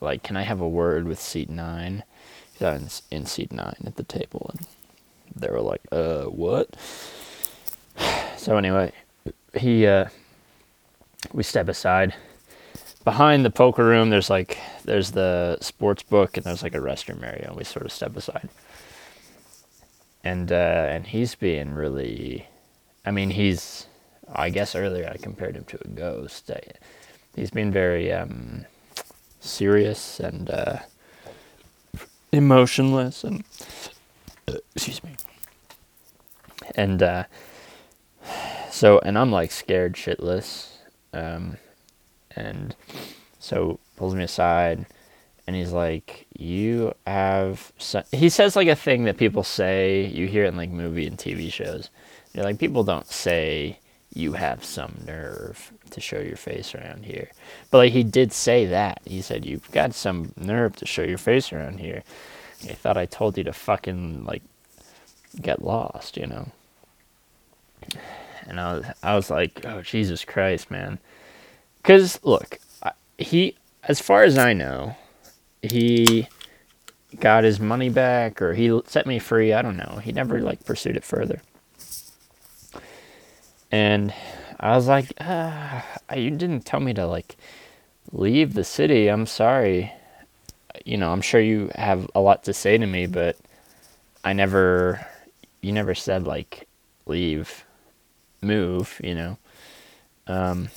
like, 0.00 0.22
can 0.22 0.38
I 0.38 0.42
have 0.42 0.62
a 0.62 0.68
word 0.68 1.06
with 1.06 1.20
seat 1.20 1.50
nine? 1.50 2.02
He's 2.54 2.62
in, 3.10 3.18
in 3.18 3.26
seat 3.26 3.52
nine 3.52 3.82
at 3.84 3.96
the 3.96 4.04
table, 4.04 4.52
and 4.56 4.66
they 5.36 5.48
were 5.48 5.60
like, 5.60 5.82
uh, 5.90 6.24
what? 6.24 6.68
So 8.36 8.56
anyway, 8.56 8.90
he, 9.54 9.86
uh, 9.86 10.06
we 11.32 11.44
step 11.44 11.68
aside. 11.68 12.12
Behind 13.04 13.44
the 13.44 13.50
poker 13.50 13.84
room, 13.84 14.10
there's 14.10 14.28
like, 14.28 14.58
there's 14.84 15.12
the 15.12 15.58
sports 15.60 16.02
book 16.02 16.36
and 16.36 16.44
there's 16.44 16.64
like 16.64 16.74
a 16.74 16.78
restroom 16.78 17.22
area, 17.22 17.46
and 17.46 17.56
we 17.56 17.62
sort 17.62 17.86
of 17.86 17.92
step 17.92 18.16
aside. 18.16 18.48
And, 20.24 20.50
uh, 20.50 20.86
and 20.90 21.06
he's 21.06 21.36
being 21.36 21.72
really, 21.72 22.48
I 23.06 23.12
mean, 23.12 23.30
he's, 23.30 23.86
I 24.32 24.50
guess 24.50 24.74
earlier 24.74 25.08
I 25.08 25.18
compared 25.18 25.54
him 25.54 25.64
to 25.66 25.78
a 25.84 25.88
ghost. 25.88 26.50
I, 26.50 26.62
he's 27.36 27.50
been 27.50 27.70
very, 27.70 28.12
um, 28.12 28.66
serious 29.38 30.18
and, 30.18 30.50
uh, 30.50 30.78
emotionless 32.32 33.22
and 33.22 33.44
excuse 34.74 35.02
me. 35.04 35.16
And 36.74 37.02
uh, 37.02 37.24
so, 38.70 38.98
and 39.00 39.18
I'm 39.18 39.30
like 39.30 39.50
scared 39.50 39.94
shitless. 39.94 40.68
Um, 41.12 41.58
and 42.34 42.74
so 43.38 43.78
pulls 43.96 44.14
me 44.14 44.24
aside 44.24 44.86
and 45.46 45.56
he's 45.56 45.72
like, 45.72 46.26
"You 46.38 46.94
have." 47.06 47.72
Some, 47.78 48.04
he 48.12 48.28
says 48.28 48.56
like 48.56 48.68
a 48.68 48.76
thing 48.76 49.04
that 49.04 49.16
people 49.16 49.42
say. 49.42 50.06
You 50.06 50.26
hear 50.26 50.44
it 50.44 50.48
in 50.48 50.56
like 50.56 50.70
movie 50.70 51.06
and 51.06 51.18
TV 51.18 51.52
shows. 51.52 51.90
You're 52.32 52.44
like, 52.44 52.58
people 52.58 52.84
don't 52.84 53.06
say 53.06 53.78
you 54.14 54.32
have 54.34 54.64
some 54.64 55.02
nerve 55.06 55.72
to 55.90 56.00
show 56.00 56.18
your 56.20 56.36
face 56.36 56.74
around 56.74 57.04
here. 57.04 57.30
But 57.70 57.78
like 57.78 57.92
he 57.92 58.02
did 58.04 58.32
say 58.32 58.66
that. 58.66 59.00
He 59.04 59.20
said 59.22 59.44
you've 59.44 59.70
got 59.72 59.94
some 59.94 60.32
nerve 60.36 60.76
to 60.76 60.86
show 60.86 61.02
your 61.02 61.18
face 61.18 61.52
around 61.52 61.80
here. 61.80 62.02
I 62.68 62.74
thought 62.74 62.96
I 62.96 63.06
told 63.06 63.36
you 63.38 63.44
to 63.44 63.52
fucking 63.52 64.24
like 64.24 64.42
get 65.40 65.62
lost, 65.64 66.16
you 66.16 66.26
know. 66.26 66.48
And 68.46 68.60
I 68.60 68.74
was 68.74 68.86
I 69.02 69.14
was 69.16 69.30
like, 69.30 69.64
oh 69.64 69.82
Jesus 69.82 70.24
Christ, 70.24 70.70
man. 70.70 70.98
Cuz 71.82 72.20
look, 72.22 72.58
he 73.18 73.56
as 73.84 74.00
far 74.00 74.22
as 74.22 74.38
I 74.38 74.52
know, 74.52 74.96
he 75.62 76.28
got 77.18 77.44
his 77.44 77.60
money 77.60 77.88
back 77.88 78.40
or 78.40 78.54
he 78.54 78.80
set 78.86 79.06
me 79.06 79.18
free, 79.18 79.52
I 79.52 79.62
don't 79.62 79.76
know. 79.76 80.00
He 80.02 80.12
never 80.12 80.40
like 80.40 80.64
pursued 80.64 80.96
it 80.96 81.04
further. 81.04 81.42
And 83.70 84.14
I 84.60 84.76
was 84.76 84.86
like, 84.86 85.12
ah, 85.20 85.84
you 86.14 86.30
didn't 86.30 86.66
tell 86.66 86.80
me 86.80 86.94
to 86.94 87.06
like 87.06 87.36
leave 88.12 88.54
the 88.54 88.64
city. 88.64 89.08
I'm 89.08 89.26
sorry. 89.26 89.92
You 90.84 90.96
know, 90.96 91.12
I'm 91.12 91.20
sure 91.20 91.40
you 91.40 91.70
have 91.74 92.10
a 92.14 92.20
lot 92.20 92.44
to 92.44 92.52
say 92.52 92.78
to 92.78 92.86
me, 92.86 93.06
but 93.06 93.36
I 94.24 94.32
never, 94.32 95.06
you 95.60 95.72
never 95.72 95.94
said 95.94 96.26
like 96.26 96.66
leave, 97.06 97.64
move, 98.40 99.00
you 99.02 99.14
know. 99.14 99.38
Um, 100.26 100.68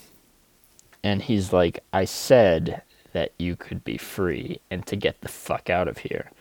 and 1.03 1.21
he's 1.21 1.53
like, 1.53 1.83
I 1.93 2.05
said 2.05 2.81
that 3.13 3.31
you 3.37 3.55
could 3.55 3.83
be 3.83 3.97
free 3.97 4.59
and 4.69 4.85
to 4.87 4.95
get 4.95 5.21
the 5.21 5.29
fuck 5.29 5.69
out 5.69 5.87
of 5.87 5.99
here. 5.99 6.31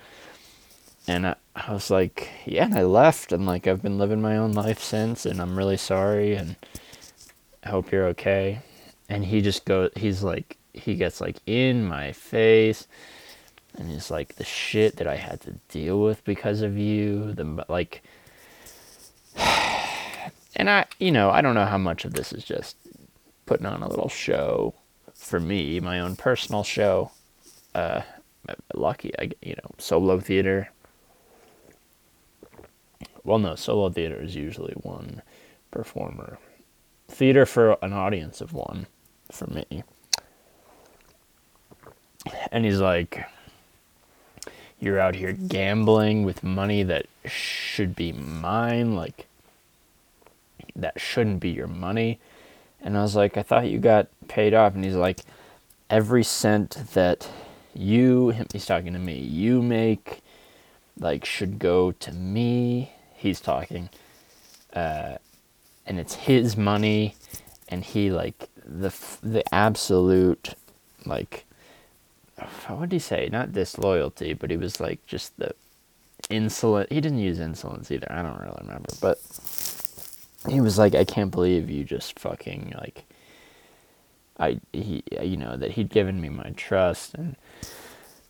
And 1.06 1.26
I, 1.26 1.36
I 1.54 1.72
was 1.72 1.90
like, 1.90 2.30
yeah, 2.46 2.64
and 2.64 2.74
I 2.74 2.82
left, 2.82 3.30
and 3.30 3.44
like 3.44 3.66
I've 3.66 3.82
been 3.82 3.98
living 3.98 4.22
my 4.22 4.38
own 4.38 4.52
life 4.52 4.82
since, 4.82 5.26
and 5.26 5.40
I'm 5.40 5.56
really 5.56 5.76
sorry, 5.76 6.34
and 6.34 6.56
I 7.62 7.68
hope 7.68 7.92
you're 7.92 8.06
okay. 8.06 8.60
And 9.08 9.24
he 9.24 9.42
just 9.42 9.66
goes, 9.66 9.90
he's 9.96 10.22
like, 10.22 10.56
he 10.72 10.94
gets 10.94 11.20
like 11.20 11.36
in 11.46 11.84
my 11.84 12.12
face, 12.12 12.88
and 13.76 13.90
he's 13.90 14.10
like, 14.10 14.36
the 14.36 14.44
shit 14.44 14.96
that 14.96 15.06
I 15.06 15.16
had 15.16 15.40
to 15.42 15.52
deal 15.68 16.00
with 16.00 16.24
because 16.24 16.62
of 16.62 16.76
you, 16.76 17.32
the 17.32 17.64
like, 17.68 18.02
and 20.56 20.70
I, 20.70 20.86
you 20.98 21.10
know, 21.10 21.30
I 21.30 21.40
don't 21.40 21.54
know 21.54 21.66
how 21.66 21.78
much 21.78 22.04
of 22.04 22.14
this 22.14 22.32
is 22.32 22.44
just 22.44 22.76
putting 23.46 23.66
on 23.66 23.82
a 23.82 23.88
little 23.88 24.08
show 24.08 24.74
for 25.14 25.40
me, 25.40 25.80
my 25.80 26.00
own 26.00 26.16
personal 26.16 26.64
show. 26.64 27.10
Uh, 27.74 28.02
lucky, 28.74 29.12
I 29.18 29.30
you 29.42 29.54
know, 29.54 29.70
solo 29.78 30.20
theater 30.20 30.70
well, 33.24 33.38
no, 33.38 33.54
solo 33.54 33.88
theater 33.88 34.20
is 34.22 34.36
usually 34.36 34.74
one 34.74 35.22
performer. 35.70 36.38
Theater 37.08 37.46
for 37.46 37.78
an 37.82 37.92
audience 37.92 38.42
of 38.42 38.52
one, 38.52 38.86
for 39.32 39.46
me. 39.46 39.82
And 42.52 42.66
he's 42.66 42.80
like, 42.80 43.24
You're 44.84 45.00
out 45.00 45.14
here 45.14 45.32
gambling 45.32 46.24
with 46.24 46.44
money 46.44 46.82
that 46.82 47.06
should 47.24 47.96
be 47.96 48.12
mine, 48.12 48.94
like, 48.94 49.26
that 50.76 51.00
shouldn't 51.00 51.40
be 51.40 51.50
your 51.50 51.66
money. 51.66 52.18
And 52.82 52.96
I 52.96 53.02
was 53.02 53.16
like, 53.16 53.36
I 53.36 53.42
thought 53.42 53.68
you 53.68 53.78
got 53.78 54.08
paid 54.28 54.54
off. 54.54 54.74
And 54.74 54.84
he's 54.84 54.94
like, 54.94 55.20
Every 55.90 56.24
cent 56.24 56.76
that 56.94 57.30
you, 57.74 58.34
he's 58.52 58.66
talking 58.66 58.94
to 58.94 58.98
me, 58.98 59.18
you 59.18 59.62
make, 59.62 60.20
like, 60.98 61.24
should 61.24 61.58
go 61.58 61.92
to 61.92 62.12
me 62.12 62.90
he's 63.24 63.40
talking, 63.40 63.88
uh, 64.74 65.16
and 65.86 65.98
it's 65.98 66.14
his 66.14 66.56
money, 66.56 67.16
and 67.68 67.82
he 67.82 68.10
like 68.10 68.48
the 68.64 68.94
the 69.22 69.42
absolute 69.52 70.54
like 71.06 71.46
what 72.68 72.88
did 72.88 72.92
he 72.92 72.98
say? 72.98 73.28
Not 73.30 73.52
disloyalty, 73.52 74.32
but 74.32 74.50
he 74.50 74.56
was 74.56 74.80
like 74.80 75.04
just 75.06 75.36
the 75.38 75.54
insolent. 76.30 76.90
He 76.92 77.00
didn't 77.00 77.18
use 77.18 77.38
insolence 77.38 77.90
either. 77.90 78.10
I 78.10 78.22
don't 78.22 78.40
really 78.40 78.58
remember, 78.60 78.90
but 79.00 79.18
he 80.48 80.60
was 80.60 80.78
like, 80.78 80.94
I 80.94 81.04
can't 81.04 81.30
believe 81.30 81.70
you 81.70 81.84
just 81.84 82.18
fucking 82.18 82.74
like. 82.76 83.04
I 84.38 84.58
he 84.72 85.04
you 85.22 85.36
know 85.36 85.56
that 85.56 85.72
he'd 85.72 85.90
given 85.90 86.20
me 86.20 86.28
my 86.28 86.52
trust 86.56 87.14
and 87.14 87.36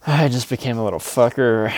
I 0.06 0.28
just 0.28 0.50
became 0.50 0.76
a 0.76 0.84
little 0.84 0.98
fucker 0.98 1.72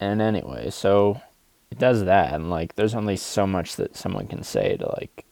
And 0.00 0.22
anyway, 0.22 0.70
so 0.70 1.20
it 1.70 1.78
does 1.78 2.04
that, 2.04 2.32
and 2.32 2.48
like, 2.48 2.74
there's 2.74 2.94
only 2.94 3.16
so 3.16 3.46
much 3.46 3.76
that 3.76 3.96
someone 3.96 4.26
can 4.26 4.42
say 4.42 4.78
to 4.78 4.86
like, 4.98 5.26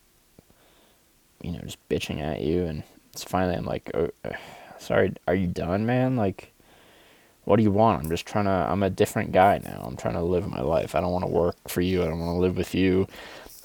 you 1.43 1.53
know, 1.53 1.61
just 1.61 1.89
bitching 1.89 2.21
at 2.21 2.43
you, 2.43 2.65
and 2.65 2.83
it's 3.23 3.31
finally 3.31 3.57
I'm 3.57 3.65
like, 3.65 3.91
oh, 3.95 4.11
uh, 4.25 4.31
sorry, 4.79 5.13
are 5.27 5.35
you 5.35 5.49
done, 5.49 5.87
man? 5.87 6.17
Like, 6.17 6.53
what 7.45 7.57
do 7.57 7.63
you 7.63 7.71
want? 7.71 8.05
I'm 8.05 8.11
just 8.11 8.27
trying 8.27 8.45
to. 8.45 8.51
I'm 8.51 8.83
a 8.83 8.91
different 8.91 9.33
guy 9.33 9.61
now. 9.65 9.83
I'm 9.85 9.97
trying 9.97 10.15
to 10.15 10.23
live 10.23 10.47
my 10.47 10.61
life. 10.61 10.95
I 10.95 11.01
don't 11.01 11.13
want 11.13 11.25
to 11.25 11.31
work 11.31 11.57
for 11.67 11.81
you. 11.81 12.03
I 12.03 12.07
don't 12.07 12.21
want 12.21 12.37
to 12.37 12.41
live 12.41 12.57
with 12.57 12.75
you. 12.75 13.09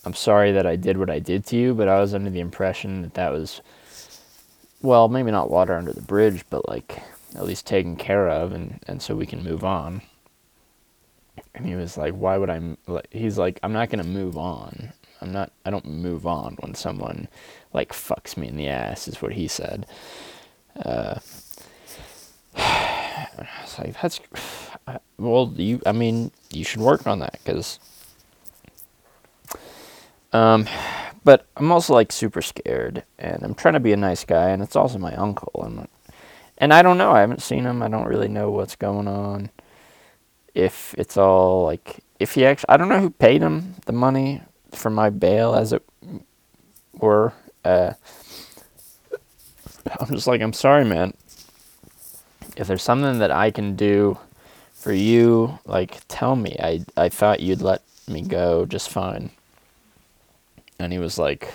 I'm 0.06 0.14
sorry 0.14 0.52
that 0.54 0.66
I 0.66 0.76
did 0.76 0.98
what 0.98 1.10
I 1.10 1.20
did 1.20 1.46
to 1.48 1.56
you, 1.56 1.74
but 1.74 1.88
I 1.88 2.00
was 2.00 2.14
under 2.14 2.30
the 2.30 2.40
impression 2.40 3.04
that 3.04 3.14
that 3.14 3.32
was, 3.32 3.62
well, 4.82 5.08
maybe 5.08 5.32
not 5.32 5.52
water 5.52 5.76
under 5.76 5.94
the 5.94 6.02
bridge, 6.02 6.44
but 6.50 6.68
like 6.68 7.02
at 7.36 7.46
least 7.46 7.68
taken 7.68 7.96
care 7.96 8.30
of, 8.30 8.54
and 8.54 8.80
and 8.88 9.02
so 9.02 9.16
we 9.16 9.26
can 9.26 9.44
move 9.44 9.64
on 9.64 10.02
and 11.56 11.66
he 11.66 11.76
was 11.76 11.98
like, 11.98 12.14
"Why 12.14 12.38
would 12.38 12.50
I?" 12.50 12.62
He's 13.12 13.38
like, 13.38 13.60
"I'm 13.64 13.74
not 13.74 13.90
gonna 13.90 14.04
move 14.04 14.38
on. 14.38 14.94
I'm 15.22 15.32
not. 15.32 15.52
I 15.66 15.70
don't 15.70 15.86
move 15.86 16.26
on 16.26 16.58
when 16.60 16.74
someone 16.74 17.28
like 17.74 17.92
fucks 17.94 18.38
me 18.38 18.48
in 18.48 18.58
the 18.58 18.68
ass." 18.68 19.08
Is 19.08 19.22
what 19.22 19.34
he 19.34 19.48
said. 19.48 19.86
Uh, 20.84 21.20
I 22.56 23.28
was 23.62 23.80
like, 23.80 24.02
"That's 24.02 24.20
well, 25.18 25.54
you. 25.56 25.82
I 25.86 25.92
mean, 25.92 26.32
you 26.52 26.64
should 26.64 26.82
work 26.82 27.06
on 27.08 27.20
that 27.20 27.40
because." 27.44 27.80
Um, 30.32 30.68
but 31.24 31.46
I'm 31.56 31.72
also 31.72 31.94
like 31.94 32.12
super 32.12 32.42
scared, 32.42 33.04
and 33.20 33.44
I'm 33.44 33.54
trying 33.54 33.76
to 33.76 33.80
be 33.80 33.94
a 33.94 33.98
nice 33.98 34.26
guy, 34.26 34.50
and 34.50 34.64
it's 34.64 34.76
also 34.76 34.98
my 34.98 35.14
uncle, 35.14 35.64
and 35.64 35.88
and 36.58 36.74
I 36.74 36.82
don't 36.82 36.98
know. 36.98 37.12
I 37.12 37.20
haven't 37.22 37.44
seen 37.44 37.66
him. 37.66 37.84
I 37.84 37.88
don't 37.88 38.08
really 38.08 38.28
know 38.28 38.50
what's 38.50 38.76
going 38.76 39.08
on 39.08 39.52
if 40.56 40.94
it's 40.98 41.18
all 41.18 41.64
like 41.64 42.00
if 42.20 42.34
he 42.34 42.46
actually 42.46 42.70
I 42.70 42.78
don't 42.78 42.90
know 42.90 43.00
who 43.00 43.10
paid 43.10 43.42
him 43.42 43.76
the 43.86 43.94
money 43.94 44.42
for 44.72 44.90
my 44.90 45.10
bail 45.10 45.56
as 45.56 45.74
it 45.74 45.84
were. 46.94 47.34
Uh, 47.64 47.94
I'm 50.00 50.08
just 50.08 50.28
like 50.28 50.42
I'm 50.42 50.54
sorry, 50.54 50.86
man. 50.86 51.14
If 52.56 52.68
there's 52.68 52.84
something 52.84 53.20
that 53.20 53.32
I 53.32 53.52
can 53.52 53.76
do 53.76 54.18
for 54.74 54.94
you, 54.94 55.60
like 55.66 56.02
tell 56.08 56.36
me. 56.36 56.56
I 56.60 56.86
I 56.96 57.10
thought 57.10 57.40
you'd 57.40 57.62
let 57.62 57.82
me 58.08 58.22
go 58.22 58.66
just 58.66 58.90
fine. 58.90 59.32
And 60.80 60.92
he 60.92 61.00
was 61.00 61.18
like, 61.18 61.52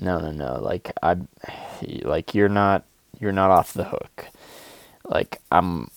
"No, 0.00 0.18
no, 0.20 0.30
no. 0.30 0.60
Like 0.60 0.92
I, 1.02 1.16
like 2.02 2.34
you're 2.34 2.48
not 2.48 2.84
you're 3.18 3.32
not 3.32 3.50
off 3.50 3.72
the 3.72 3.84
hook. 3.84 4.26
Like 5.04 5.40
I'm 5.50 5.90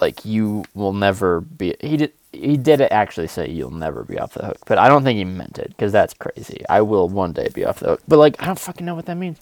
like 0.00 0.24
you 0.24 0.64
will 0.74 0.92
never 0.92 1.40
be 1.40 1.74
he 1.80 1.96
did 1.96 2.12
he 2.32 2.56
did 2.56 2.80
actually 2.80 3.26
say 3.26 3.48
you'll 3.48 3.70
never 3.70 4.04
be 4.04 4.18
off 4.18 4.34
the 4.34 4.44
hook 4.44 4.58
but 4.66 4.78
i 4.78 4.88
don't 4.88 5.02
think 5.04 5.16
he 5.16 5.24
meant 5.24 5.58
it 5.58 5.68
because 5.68 5.92
that's 5.92 6.14
crazy. 6.14 6.62
I 6.68 6.82
will 6.82 7.08
one 7.08 7.32
day 7.32 7.48
be 7.52 7.64
off 7.64 7.80
the 7.80 7.88
hook 7.88 8.02
but 8.06 8.18
like 8.18 8.40
i 8.40 8.46
don't 8.46 8.58
fucking 8.58 8.86
know 8.86 8.94
what 8.94 9.06
that 9.06 9.16
means. 9.16 9.38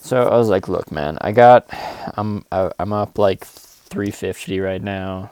So 0.00 0.28
i 0.28 0.36
was 0.36 0.48
like 0.48 0.68
look 0.68 0.92
man 0.92 1.18
i 1.20 1.32
got 1.32 1.68
i'm 2.16 2.44
I, 2.52 2.70
i'm 2.78 2.92
up 2.92 3.18
like 3.18 3.44
350 3.44 4.60
right 4.60 4.82
now. 4.82 5.30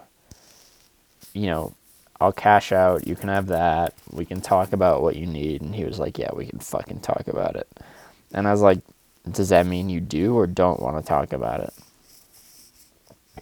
You 1.32 1.46
know 1.46 1.74
i'll 2.20 2.32
cash 2.32 2.72
out 2.72 3.06
you 3.06 3.16
can 3.16 3.28
have 3.28 3.48
that 3.48 3.94
we 4.10 4.24
can 4.24 4.40
talk 4.40 4.72
about 4.72 5.02
what 5.02 5.16
you 5.16 5.26
need. 5.26 5.62
And 5.62 5.74
he 5.74 5.84
was 5.84 5.98
like 5.98 6.18
yeah 6.18 6.30
we 6.34 6.46
can 6.46 6.58
fucking 6.58 7.00
talk 7.00 7.28
about 7.28 7.56
it. 7.56 7.68
And 8.32 8.48
i 8.48 8.52
was 8.52 8.62
like 8.62 8.80
does 9.30 9.50
that 9.50 9.66
mean 9.66 9.88
you 9.88 10.00
do 10.00 10.34
or 10.34 10.46
don't 10.46 10.80
want 10.80 10.96
to 11.02 11.08
talk 11.08 11.32
about 11.32 11.60
it 11.60 11.72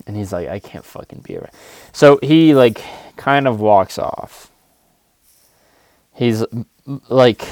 and 0.06 0.16
he's 0.16 0.32
like, 0.32 0.48
I 0.48 0.58
can't 0.58 0.84
fucking 0.84 1.20
be 1.20 1.36
around. 1.36 1.52
So 1.92 2.18
he 2.22 2.54
like 2.54 2.82
kind 3.16 3.46
of 3.46 3.60
walks 3.60 3.98
off. 3.98 4.50
He's 6.14 6.44
like, 7.08 7.46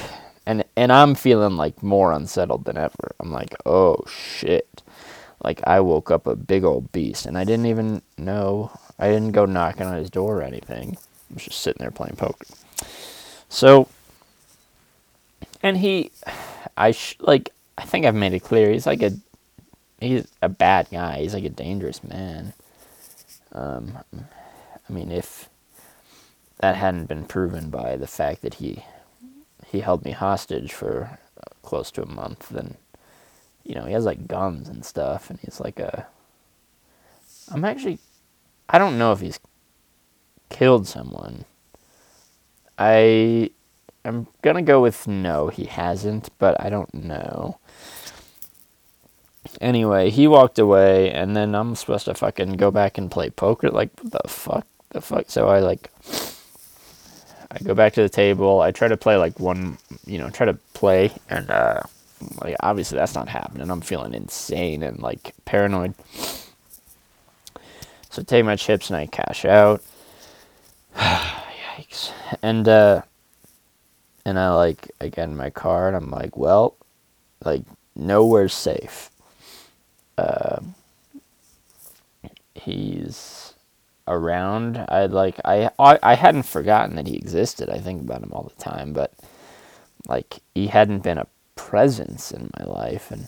and 0.45 0.63
and 0.75 0.91
I'm 0.91 1.15
feeling 1.15 1.57
like 1.57 1.81
more 1.81 2.11
unsettled 2.11 2.65
than 2.65 2.77
ever. 2.77 3.15
I'm 3.19 3.31
like, 3.31 3.55
oh 3.65 4.03
shit. 4.07 4.83
Like 5.43 5.61
I 5.65 5.79
woke 5.79 6.11
up 6.11 6.27
a 6.27 6.35
big 6.35 6.63
old 6.63 6.91
beast, 6.91 7.25
and 7.25 7.37
I 7.37 7.43
didn't 7.43 7.65
even 7.65 8.01
know. 8.17 8.71
I 8.99 9.07
didn't 9.07 9.31
go 9.31 9.45
knocking 9.45 9.87
on 9.87 9.97
his 9.97 10.11
door 10.11 10.39
or 10.39 10.43
anything. 10.43 10.97
I 11.31 11.33
was 11.33 11.45
just 11.45 11.61
sitting 11.61 11.79
there 11.79 11.91
playing 11.91 12.15
poker. 12.15 12.45
So, 13.49 13.87
and 15.63 15.77
he, 15.77 16.11
I 16.77 16.91
sh- 16.91 17.17
like. 17.19 17.51
I 17.77 17.83
think 17.83 18.05
I've 18.05 18.13
made 18.13 18.33
it 18.33 18.41
clear. 18.41 18.69
He's 18.69 18.85
like 18.85 19.01
a 19.01 19.11
he's 20.01 20.27
a 20.41 20.49
bad 20.49 20.87
guy. 20.91 21.19
He's 21.19 21.33
like 21.33 21.43
a 21.43 21.49
dangerous 21.49 22.03
man. 22.03 22.53
Um, 23.51 23.99
I 24.13 24.93
mean, 24.93 25.11
if 25.11 25.49
that 26.57 26.75
hadn't 26.75 27.07
been 27.07 27.25
proven 27.25 27.69
by 27.69 27.95
the 27.97 28.07
fact 28.07 28.41
that 28.41 28.55
he 28.55 28.83
he 29.67 29.79
held 29.79 30.03
me 30.03 30.11
hostage 30.11 30.73
for 30.73 31.17
uh, 31.37 31.55
close 31.61 31.91
to 31.91 32.03
a 32.03 32.07
month, 32.07 32.49
then 32.49 32.75
you 33.63 33.75
know 33.75 33.85
he 33.85 33.93
has 33.93 34.05
like 34.05 34.27
guns 34.27 34.67
and 34.67 34.85
stuff, 34.85 35.29
and 35.29 35.39
he's 35.39 35.59
like 35.59 35.79
a. 35.79 36.07
I'm 37.51 37.65
actually, 37.65 37.99
I 38.69 38.77
don't 38.77 38.97
know 38.97 39.11
if 39.11 39.19
he's 39.19 39.39
killed 40.49 40.87
someone. 40.87 41.45
I 42.77 43.51
I'm 44.03 44.27
gonna 44.41 44.61
go 44.61 44.81
with 44.81 45.07
no, 45.07 45.47
he 45.47 45.65
hasn't, 45.65 46.29
but 46.39 46.59
I 46.59 46.69
don't 46.69 46.93
know. 46.93 47.59
Anyway, 49.59 50.09
he 50.09 50.27
walked 50.27 50.59
away, 50.59 51.11
and 51.11 51.35
then 51.35 51.53
I'm 51.55 51.75
supposed 51.75 52.05
to 52.05 52.13
fucking 52.13 52.53
go 52.53 52.71
back 52.71 52.97
and 52.97 53.11
play 53.11 53.29
poker. 53.29 53.69
Like, 53.69 53.95
the 53.97 54.21
fuck? 54.27 54.65
The 54.89 55.01
fuck? 55.01 55.29
So 55.29 55.47
I 55.47 55.59
like, 55.59 55.89
I 57.51 57.59
go 57.63 57.73
back 57.73 57.93
to 57.93 58.01
the 58.01 58.09
table. 58.09 58.61
I 58.61 58.71
try 58.71 58.87
to 58.87 58.97
play 58.97 59.17
like 59.17 59.39
one, 59.39 59.77
you 60.05 60.17
know, 60.17 60.29
try 60.29 60.45
to 60.45 60.53
play, 60.73 61.11
and 61.29 61.49
uh, 61.49 61.81
like 62.41 62.55
obviously 62.59 62.97
that's 62.97 63.15
not 63.15 63.29
happening. 63.29 63.69
I'm 63.69 63.81
feeling 63.81 64.13
insane 64.13 64.83
and 64.83 64.99
like 64.99 65.33
paranoid. 65.45 65.93
So 68.09 68.21
I 68.21 68.23
take 68.23 68.45
my 68.45 68.55
chips 68.55 68.89
and 68.89 68.97
I 68.97 69.07
cash 69.07 69.45
out. 69.45 69.81
Yikes. 70.95 72.11
And 72.41 72.67
uh 72.67 73.01
and 74.25 74.37
I 74.37 74.53
like 74.53 74.91
get 74.99 75.17
in 75.19 75.35
my 75.37 75.49
car 75.49 75.87
and 75.87 75.95
I'm 75.95 76.11
like, 76.11 76.37
well, 76.37 76.75
like 77.43 77.63
nowhere's 77.95 78.53
safe. 78.53 79.09
Uh, 80.21 80.61
he's 82.55 83.53
around. 84.07 84.77
I 84.89 85.07
like 85.07 85.39
I, 85.45 85.71
I 85.79 85.99
I 86.03 86.15
hadn't 86.15 86.43
forgotten 86.43 86.95
that 86.97 87.07
he 87.07 87.15
existed. 87.15 87.69
I 87.69 87.79
think 87.79 88.01
about 88.01 88.23
him 88.23 88.31
all 88.33 88.51
the 88.55 88.63
time, 88.63 88.93
but 88.93 89.13
like 90.07 90.39
he 90.55 90.67
hadn't 90.67 91.03
been 91.03 91.17
a 91.17 91.27
presence 91.55 92.31
in 92.31 92.49
my 92.59 92.65
life 92.65 93.11
and 93.11 93.27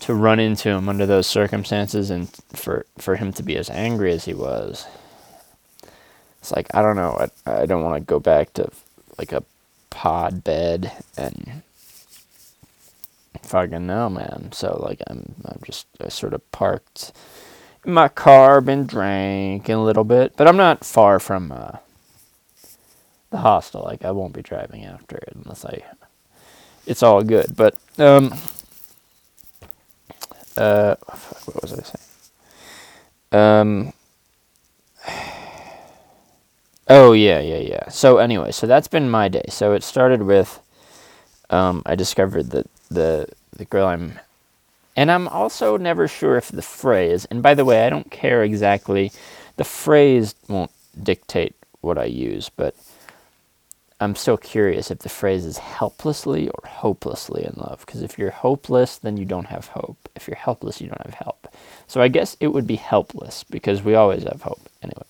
to 0.00 0.14
run 0.14 0.40
into 0.40 0.68
him 0.70 0.88
under 0.88 1.06
those 1.06 1.26
circumstances 1.26 2.10
and 2.10 2.30
for 2.52 2.86
for 2.98 3.16
him 3.16 3.32
to 3.32 3.42
be 3.42 3.56
as 3.56 3.70
angry 3.70 4.12
as 4.12 4.24
he 4.26 4.34
was 4.34 4.86
it's 6.40 6.52
like 6.52 6.66
i 6.74 6.82
don't 6.82 6.96
know 6.96 7.28
i, 7.46 7.62
I 7.62 7.66
don't 7.66 7.84
want 7.84 7.96
to 7.96 8.06
go 8.06 8.20
back 8.20 8.52
to 8.54 8.70
like 9.18 9.32
a 9.32 9.44
pod 9.90 10.44
bed 10.44 10.92
and 11.16 11.62
fucking 13.46 13.86
no 13.86 14.08
man 14.08 14.50
so 14.52 14.80
like 14.86 15.00
i'm 15.08 15.34
i'm 15.44 15.60
just 15.64 15.86
i 16.00 16.08
sort 16.08 16.34
of 16.34 16.50
parked 16.52 17.12
in 17.84 17.92
my 17.92 18.08
car 18.08 18.60
been 18.60 18.86
drinking 18.86 19.74
a 19.74 19.84
little 19.84 20.04
bit 20.04 20.36
but 20.36 20.48
i'm 20.48 20.56
not 20.56 20.84
far 20.84 21.18
from 21.20 21.52
uh, 21.52 21.72
the 23.30 23.38
hostel 23.38 23.82
like 23.84 24.04
i 24.04 24.10
won't 24.10 24.34
be 24.34 24.42
driving 24.42 24.84
after 24.84 25.16
it 25.16 25.32
unless 25.34 25.64
i 25.64 25.82
it's 26.86 27.02
all 27.02 27.22
good 27.22 27.54
but 27.56 27.76
um 27.98 28.32
uh, 30.56 30.96
what 31.44 31.62
was 31.62 31.72
I 31.72 31.82
saying? 31.82 32.02
Um. 33.32 33.92
Oh 36.88 37.12
yeah, 37.12 37.40
yeah, 37.40 37.58
yeah. 37.58 37.88
So 37.88 38.18
anyway, 38.18 38.52
so 38.52 38.66
that's 38.66 38.88
been 38.88 39.10
my 39.10 39.28
day. 39.28 39.44
So 39.48 39.72
it 39.72 39.82
started 39.82 40.22
with, 40.22 40.60
um, 41.50 41.82
I 41.84 41.96
discovered 41.96 42.50
that 42.50 42.70
the 42.88 43.28
the 43.56 43.64
girl 43.64 43.86
I'm, 43.86 44.18
and 44.96 45.10
I'm 45.10 45.28
also 45.28 45.76
never 45.76 46.08
sure 46.08 46.36
if 46.36 46.48
the 46.48 46.62
phrase. 46.62 47.24
And 47.26 47.42
by 47.42 47.54
the 47.54 47.64
way, 47.64 47.86
I 47.86 47.90
don't 47.90 48.10
care 48.10 48.42
exactly. 48.42 49.12
The 49.56 49.64
phrase 49.64 50.34
won't 50.48 50.70
dictate 51.02 51.54
what 51.80 51.98
I 51.98 52.04
use, 52.04 52.48
but 52.48 52.74
I'm 54.00 54.14
still 54.14 54.36
curious 54.36 54.90
if 54.90 54.98
the 54.98 55.08
phrase 55.08 55.44
is 55.46 55.58
helplessly 55.58 56.48
or 56.48 56.68
hopelessly 56.68 57.44
in 57.44 57.54
love. 57.56 57.84
Because 57.86 58.02
if 58.02 58.18
you're 58.18 58.30
hopeless, 58.30 58.98
then 58.98 59.16
you 59.16 59.24
don't 59.24 59.46
have 59.46 59.68
hope. 59.68 60.08
If 60.14 60.28
you're 60.28 60.36
helpless, 60.36 60.80
you 60.80 60.88
don't 60.88 61.06
have 61.06 61.14
help. 61.14 61.48
So 61.86 62.02
I 62.02 62.08
guess 62.08 62.36
it 62.40 62.48
would 62.48 62.66
be 62.66 62.76
helpless 62.76 63.44
because 63.44 63.82
we 63.82 63.94
always 63.94 64.24
have 64.24 64.42
hope. 64.42 64.60
Anyway, 64.82 65.06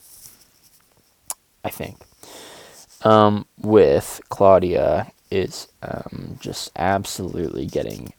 I 1.64 1.70
think. 1.70 1.96
Um, 3.02 3.46
with 3.60 4.20
Claudia 4.28 5.10
is 5.30 5.68
um, 5.82 6.38
just 6.40 6.70
absolutely 6.76 7.66
getting 7.66 8.12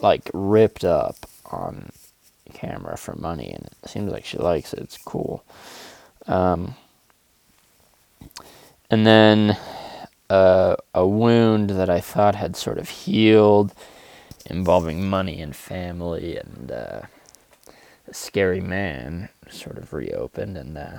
like 0.00 0.30
ripped 0.32 0.84
up 0.84 1.26
on 1.46 1.90
camera 2.52 2.96
for 2.96 3.14
money, 3.14 3.50
and 3.50 3.66
it 3.66 3.88
seems 3.88 4.10
like 4.10 4.24
she 4.24 4.38
likes 4.38 4.72
it. 4.72 4.80
It's 4.80 4.98
cool. 4.98 5.44
Um, 6.26 6.74
and 8.90 9.06
then 9.06 9.56
uh, 10.30 10.76
a 10.94 11.06
wound 11.06 11.70
that 11.70 11.90
I 11.90 12.00
thought 12.00 12.34
had 12.34 12.56
sort 12.56 12.78
of 12.78 12.88
healed, 12.88 13.74
involving 14.46 15.08
money 15.08 15.40
and 15.40 15.54
family, 15.54 16.36
and 16.36 16.70
uh, 16.70 17.00
a 18.06 18.14
scary 18.14 18.60
man 18.60 19.28
sort 19.50 19.78
of 19.78 19.92
reopened, 19.92 20.56
and 20.56 20.76
uh, 20.76 20.98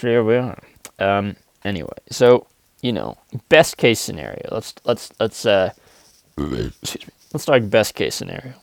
here 0.00 0.22
we 0.24 0.36
are. 0.36 0.62
Um, 0.98 1.36
anyway, 1.64 1.96
so 2.10 2.46
you 2.82 2.92
know, 2.92 3.16
best 3.48 3.76
case 3.76 4.00
scenario. 4.00 4.48
Let's 4.50 4.74
let's 4.84 5.12
let's 5.20 5.46
uh, 5.46 5.72
excuse 6.36 7.06
me. 7.06 7.12
Let's 7.32 7.44
talk 7.44 7.62
best 7.68 7.94
case 7.94 8.14
scenario. 8.14 8.54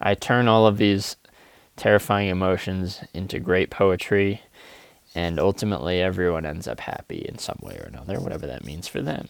I 0.00 0.14
turn 0.14 0.48
all 0.48 0.66
of 0.66 0.78
these 0.78 1.16
terrifying 1.76 2.28
emotions 2.28 3.00
into 3.12 3.38
great 3.38 3.70
poetry 3.70 4.42
and 5.14 5.38
ultimately 5.38 6.00
everyone 6.00 6.46
ends 6.46 6.68
up 6.68 6.80
happy 6.80 7.24
in 7.28 7.38
some 7.38 7.58
way 7.60 7.76
or 7.76 7.84
another, 7.84 8.20
whatever 8.20 8.46
that 8.46 8.64
means 8.64 8.88
for 8.88 9.02
them. 9.02 9.28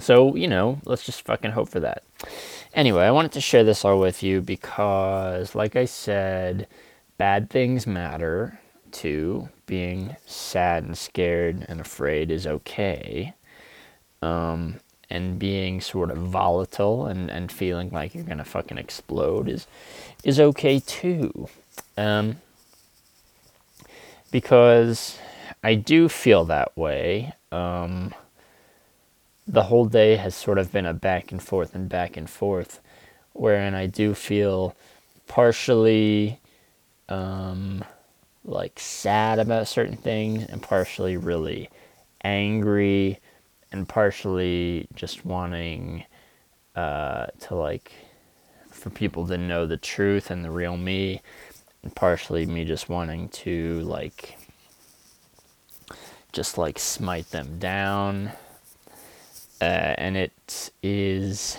So, 0.00 0.34
you 0.34 0.48
know, 0.48 0.80
let's 0.84 1.04
just 1.04 1.22
fucking 1.22 1.52
hope 1.52 1.68
for 1.68 1.80
that. 1.80 2.02
Anyway, 2.72 3.04
I 3.04 3.12
wanted 3.12 3.32
to 3.32 3.40
share 3.40 3.62
this 3.62 3.84
all 3.84 4.00
with 4.00 4.22
you 4.22 4.40
because, 4.40 5.54
like 5.54 5.76
I 5.76 5.84
said, 5.84 6.66
bad 7.16 7.48
things 7.48 7.86
matter 7.86 8.58
too. 8.90 9.48
Being 9.66 10.16
sad 10.26 10.84
and 10.84 10.98
scared 10.98 11.64
and 11.68 11.80
afraid 11.80 12.30
is 12.30 12.46
okay. 12.46 13.34
Um, 14.20 14.80
and 15.10 15.38
being 15.38 15.80
sort 15.80 16.10
of 16.10 16.18
volatile 16.18 17.06
and, 17.06 17.30
and 17.30 17.50
feeling 17.52 17.90
like 17.90 18.14
you're 18.14 18.24
gonna 18.24 18.44
fucking 18.44 18.78
explode 18.78 19.48
is 19.48 19.66
is 20.24 20.40
okay 20.40 20.80
too. 20.80 21.48
Um, 21.96 22.36
because 24.30 25.18
I 25.62 25.74
do 25.74 26.08
feel 26.08 26.44
that 26.46 26.76
way. 26.76 27.34
Um, 27.52 28.12
the 29.46 29.64
whole 29.64 29.86
day 29.86 30.16
has 30.16 30.34
sort 30.34 30.58
of 30.58 30.72
been 30.72 30.86
a 30.86 30.94
back 30.94 31.30
and 31.30 31.42
forth 31.42 31.74
and 31.74 31.88
back 31.88 32.16
and 32.16 32.28
forth, 32.28 32.80
wherein 33.32 33.74
I 33.74 33.86
do 33.86 34.14
feel 34.14 34.74
partially 35.26 36.40
um, 37.08 37.84
like 38.44 38.78
sad 38.78 39.38
about 39.38 39.68
certain 39.68 39.96
things 39.96 40.44
and 40.46 40.62
partially 40.62 41.16
really 41.16 41.70
angry 42.22 43.20
and 43.74 43.88
partially 43.88 44.86
just 44.94 45.26
wanting 45.26 46.04
uh, 46.76 47.26
to 47.40 47.56
like 47.56 47.90
for 48.70 48.88
people 48.88 49.26
to 49.26 49.36
know 49.36 49.66
the 49.66 49.76
truth 49.76 50.30
and 50.30 50.44
the 50.44 50.50
real 50.50 50.76
me 50.76 51.20
and 51.82 51.92
partially 51.96 52.46
me 52.46 52.64
just 52.64 52.88
wanting 52.88 53.28
to 53.30 53.80
like 53.80 54.38
just 56.30 56.56
like 56.56 56.78
smite 56.78 57.28
them 57.32 57.58
down. 57.58 58.30
Uh, 59.60 59.94
and 59.98 60.16
it 60.16 60.70
is 60.84 61.58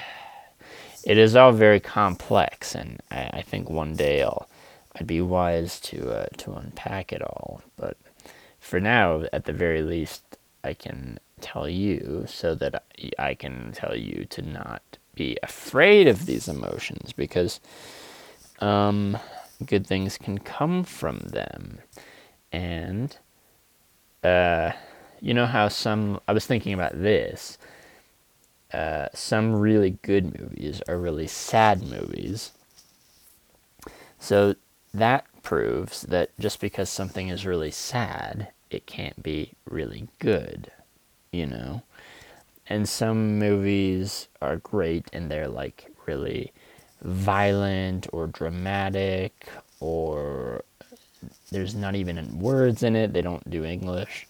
it 1.04 1.18
is 1.18 1.36
all 1.36 1.52
very 1.52 1.80
complex 1.80 2.74
and 2.74 3.02
I, 3.10 3.30
I 3.34 3.42
think 3.42 3.68
one 3.68 3.94
day 3.94 4.22
I'll 4.22 4.48
I'd 4.94 5.06
be 5.06 5.20
wise 5.20 5.78
to 5.80 6.10
uh, 6.10 6.26
to 6.38 6.54
unpack 6.54 7.12
it 7.12 7.20
all. 7.20 7.60
But 7.76 7.98
for 8.58 8.80
now 8.80 9.24
at 9.34 9.44
the 9.44 9.52
very 9.52 9.82
least 9.82 10.35
I 10.66 10.74
can 10.74 11.18
tell 11.40 11.68
you 11.68 12.24
so 12.26 12.54
that 12.56 12.82
I, 13.18 13.34
can 13.34 13.72
tell 13.72 13.96
you 13.96 14.26
to 14.30 14.42
not 14.42 14.82
be 15.14 15.38
afraid 15.42 16.08
of 16.08 16.26
these 16.26 16.48
emotions 16.48 17.12
because 17.12 17.60
um, 18.58 19.18
good 19.64 19.86
things 19.86 20.18
can 20.18 20.38
come 20.38 20.82
from 20.82 21.18
them. 21.18 21.78
And, 22.52 23.16
uh, 24.24 24.72
you 25.20 25.34
know 25.34 25.46
how 25.46 25.68
some, 25.68 26.20
I 26.26 26.32
was 26.32 26.46
thinking 26.46 26.72
about 26.72 27.00
this. 27.00 27.58
Uh, 28.72 29.06
some 29.14 29.54
really 29.54 29.98
good 30.02 30.38
movies 30.38 30.82
are 30.88 30.98
really 30.98 31.26
sad 31.28 31.82
movies. 31.82 32.52
So 34.18 34.56
that 34.92 35.26
proves 35.42 36.02
that 36.02 36.30
just 36.38 36.60
because 36.60 36.90
something 36.90 37.28
is 37.28 37.46
really 37.46 37.70
sad, 37.70 38.48
it 38.70 38.86
can't 38.86 39.22
be 39.22 39.52
really 39.68 40.08
good, 40.18 40.70
you 41.32 41.46
know? 41.46 41.82
And 42.68 42.88
some 42.88 43.38
movies 43.38 44.28
are 44.42 44.56
great 44.56 45.06
and 45.12 45.30
they're 45.30 45.48
like 45.48 45.90
really 46.06 46.52
violent 47.02 48.08
or 48.12 48.26
dramatic 48.26 49.48
or 49.80 50.64
there's 51.50 51.74
not 51.74 51.94
even 51.94 52.38
words 52.40 52.82
in 52.82 52.96
it, 52.96 53.12
they 53.12 53.22
don't 53.22 53.48
do 53.50 53.64
English. 53.64 54.26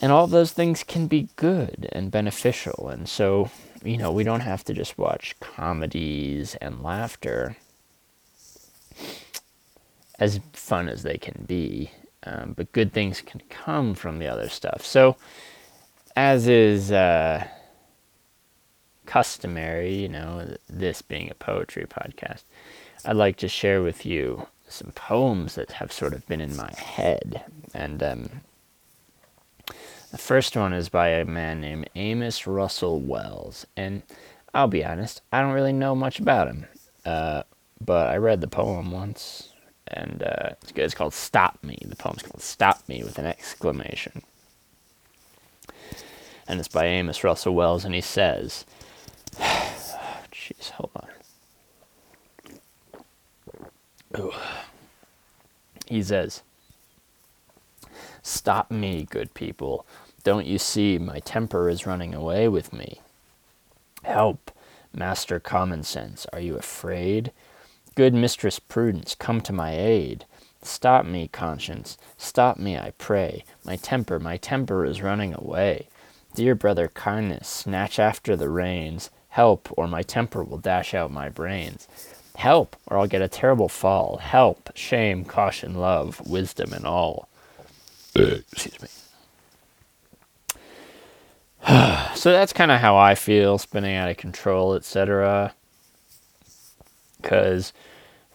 And 0.00 0.12
all 0.12 0.26
those 0.28 0.52
things 0.52 0.84
can 0.84 1.08
be 1.08 1.28
good 1.36 1.88
and 1.92 2.10
beneficial. 2.10 2.88
And 2.88 3.08
so, 3.08 3.50
you 3.84 3.96
know, 3.96 4.12
we 4.12 4.24
don't 4.24 4.40
have 4.40 4.64
to 4.64 4.74
just 4.74 4.96
watch 4.98 5.34
comedies 5.40 6.54
and 6.56 6.82
laughter. 6.82 7.56
as 10.18 10.40
fun 10.52 10.88
as 10.88 11.02
they 11.02 11.16
can 11.16 11.44
be. 11.46 11.90
Um, 12.28 12.52
but 12.56 12.72
good 12.72 12.92
things 12.92 13.22
can 13.22 13.40
come 13.48 13.94
from 13.94 14.18
the 14.18 14.26
other 14.26 14.50
stuff. 14.50 14.84
So, 14.84 15.16
as 16.14 16.46
is 16.46 16.92
uh, 16.92 17.46
customary, 19.06 19.94
you 19.94 20.08
know, 20.08 20.56
this 20.68 21.00
being 21.00 21.30
a 21.30 21.34
poetry 21.34 21.86
podcast, 21.86 22.42
I'd 23.04 23.16
like 23.16 23.36
to 23.38 23.48
share 23.48 23.82
with 23.82 24.04
you 24.04 24.46
some 24.68 24.92
poems 24.92 25.54
that 25.54 25.72
have 25.72 25.90
sort 25.90 26.12
of 26.12 26.26
been 26.26 26.42
in 26.42 26.54
my 26.54 26.72
head. 26.76 27.44
And 27.72 28.02
um, 28.02 28.28
the 30.10 30.18
first 30.18 30.54
one 30.56 30.74
is 30.74 30.90
by 30.90 31.08
a 31.08 31.24
man 31.24 31.62
named 31.62 31.88
Amos 31.94 32.46
Russell 32.46 33.00
Wells. 33.00 33.66
And 33.76 34.02
I'll 34.52 34.68
be 34.68 34.84
honest, 34.84 35.22
I 35.32 35.40
don't 35.40 35.52
really 35.52 35.72
know 35.72 35.94
much 35.94 36.20
about 36.20 36.48
him. 36.48 36.66
Uh, 37.06 37.44
but 37.80 38.08
I 38.08 38.16
read 38.16 38.40
the 38.40 38.48
poem 38.48 38.90
once, 38.90 39.47
and 39.90 40.22
uh, 40.22 40.50
it's, 40.62 40.72
it's 40.74 40.94
called 40.94 41.14
Stop 41.14 41.58
Me. 41.62 41.78
The 41.84 41.96
poem's 41.96 42.22
called 42.22 42.42
Stop 42.42 42.88
Me 42.88 43.02
with 43.02 43.18
an 43.18 43.26
exclamation. 43.26 44.22
And 46.46 46.58
it's 46.58 46.68
by 46.68 46.86
Amos 46.86 47.22
Russell 47.24 47.54
Wells, 47.54 47.84
and 47.84 47.94
he 47.94 48.00
says, 48.00 48.64
Jeez, 49.36 50.70
hold 50.70 50.90
on. 50.96 51.08
Ooh. 54.18 54.32
He 55.86 56.02
says, 56.02 56.42
Stop 58.22 58.70
me, 58.70 59.06
good 59.10 59.34
people. 59.34 59.86
Don't 60.24 60.46
you 60.46 60.58
see 60.58 60.98
my 60.98 61.20
temper 61.20 61.68
is 61.68 61.86
running 61.86 62.14
away 62.14 62.48
with 62.48 62.72
me? 62.72 63.00
Help, 64.04 64.50
Master 64.92 65.38
Common 65.40 65.82
Sense. 65.82 66.26
Are 66.32 66.40
you 66.40 66.56
afraid? 66.56 67.32
Good 67.98 68.14
Mistress 68.14 68.60
Prudence, 68.60 69.16
come 69.16 69.40
to 69.40 69.52
my 69.52 69.76
aid. 69.76 70.24
Stop 70.62 71.04
me, 71.04 71.26
conscience. 71.26 71.98
Stop 72.16 72.56
me, 72.56 72.78
I 72.78 72.92
pray. 72.96 73.42
My 73.64 73.74
temper, 73.74 74.20
my 74.20 74.36
temper 74.36 74.84
is 74.84 75.02
running 75.02 75.34
away. 75.34 75.88
Dear 76.32 76.54
brother 76.54 76.86
kindness, 76.94 77.48
snatch 77.48 77.98
after 77.98 78.36
the 78.36 78.48
reins. 78.48 79.10
Help, 79.30 79.68
or 79.76 79.88
my 79.88 80.02
temper 80.02 80.44
will 80.44 80.58
dash 80.58 80.94
out 80.94 81.10
my 81.10 81.28
brains. 81.28 81.88
Help, 82.36 82.76
or 82.86 82.98
I'll 82.98 83.08
get 83.08 83.20
a 83.20 83.26
terrible 83.26 83.68
fall. 83.68 84.18
Help, 84.18 84.70
shame, 84.76 85.24
caution, 85.24 85.74
love, 85.74 86.24
wisdom, 86.24 86.72
and 86.72 86.86
all. 86.86 87.28
Excuse 88.14 88.80
me. 88.80 88.88
so 92.14 92.30
that's 92.30 92.52
kind 92.52 92.70
of 92.70 92.78
how 92.78 92.96
I 92.96 93.16
feel, 93.16 93.58
spinning 93.58 93.96
out 93.96 94.08
of 94.08 94.16
control, 94.16 94.74
etc. 94.74 95.52
Because 97.20 97.72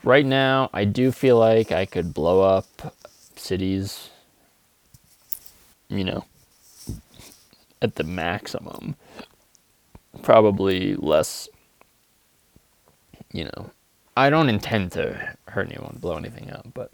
right 0.03 0.25
now, 0.25 0.69
I 0.73 0.85
do 0.85 1.11
feel 1.11 1.37
like 1.37 1.71
I 1.71 1.85
could 1.85 2.13
blow 2.13 2.41
up 2.41 2.95
cities, 3.35 4.09
you 5.89 6.03
know, 6.03 6.25
at 7.81 7.95
the 7.95 8.03
maximum. 8.03 8.95
Probably 10.21 10.95
less, 10.95 11.49
you 13.31 13.45
know. 13.45 13.71
I 14.15 14.29
don't 14.29 14.49
intend 14.49 14.91
to 14.91 15.35
hurt 15.47 15.67
anyone, 15.71 15.97
blow 15.99 16.17
anything 16.17 16.51
up, 16.51 16.67
but 16.73 16.91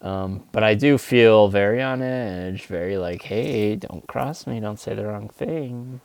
um, 0.00 0.44
but 0.52 0.62
I 0.62 0.74
do 0.74 0.98
feel 0.98 1.48
very 1.48 1.82
on 1.82 2.02
edge, 2.02 2.66
very 2.66 2.96
like, 2.96 3.22
hey, 3.22 3.76
don't 3.76 4.06
cross 4.06 4.46
me, 4.46 4.60
don't 4.60 4.78
say 4.78 4.94
the 4.94 5.06
wrong 5.06 5.28
thing. 5.28 6.00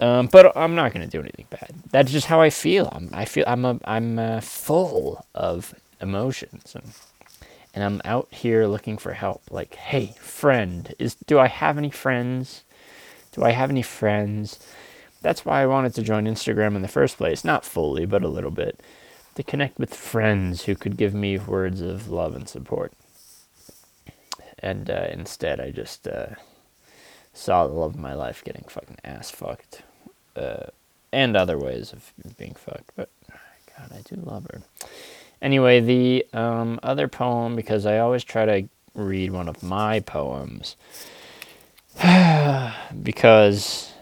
Um, 0.00 0.26
but 0.28 0.56
I'm 0.56 0.74
not 0.74 0.92
gonna 0.92 1.06
do 1.06 1.20
anything 1.20 1.46
bad. 1.50 1.74
That's 1.90 2.10
just 2.10 2.26
how 2.26 2.40
I 2.40 2.50
feel. 2.50 2.88
I'm, 2.92 3.10
I 3.12 3.24
feel 3.24 3.44
I'm 3.46 3.64
a, 3.64 3.78
I'm 3.84 4.18
uh, 4.18 4.40
full 4.40 5.24
of 5.34 5.74
emotions, 6.00 6.74
and 6.74 6.92
and 7.74 7.84
I'm 7.84 8.00
out 8.04 8.28
here 8.32 8.66
looking 8.66 8.98
for 8.98 9.12
help. 9.12 9.42
Like, 9.50 9.74
hey, 9.74 10.14
friend, 10.18 10.94
is 10.98 11.14
do 11.26 11.38
I 11.38 11.48
have 11.48 11.78
any 11.78 11.90
friends? 11.90 12.64
Do 13.32 13.44
I 13.44 13.50
have 13.50 13.70
any 13.70 13.82
friends? 13.82 14.58
That's 15.22 15.44
why 15.44 15.62
I 15.62 15.66
wanted 15.66 15.94
to 15.94 16.02
join 16.02 16.24
Instagram 16.24 16.74
in 16.74 16.82
the 16.82 16.88
first 16.88 17.18
place. 17.18 17.44
Not 17.44 17.64
fully, 17.64 18.06
but 18.06 18.22
a 18.22 18.28
little 18.28 18.50
bit. 18.50 18.80
To 19.36 19.42
connect 19.42 19.78
with 19.78 19.94
friends 19.94 20.64
who 20.64 20.74
could 20.74 20.96
give 20.96 21.14
me 21.14 21.38
words 21.38 21.80
of 21.80 22.08
love 22.08 22.34
and 22.34 22.48
support 22.48 22.92
and 24.60 24.90
uh, 24.90 25.06
instead 25.10 25.60
I 25.60 25.70
just 25.70 26.06
uh, 26.06 26.34
saw 27.32 27.66
the 27.66 27.72
love 27.72 27.94
of 27.94 28.00
my 28.00 28.14
life 28.14 28.44
getting 28.44 28.64
fucking 28.68 28.98
ass 29.04 29.30
fucked, 29.30 29.82
uh, 30.36 30.66
and 31.12 31.36
other 31.36 31.58
ways 31.58 31.92
of 31.92 32.12
being 32.36 32.54
fucked. 32.54 32.92
But 32.96 33.10
God, 33.76 33.92
I 33.92 34.02
do 34.02 34.20
love 34.20 34.46
her. 34.50 34.62
Anyway, 35.42 35.80
the 35.80 36.26
um, 36.32 36.78
other 36.82 37.08
poem 37.08 37.56
because 37.56 37.86
I 37.86 37.98
always 37.98 38.24
try 38.24 38.44
to 38.44 38.68
read 38.94 39.30
one 39.32 39.48
of 39.48 39.62
my 39.62 40.00
poems 40.00 40.76
because 43.02 43.92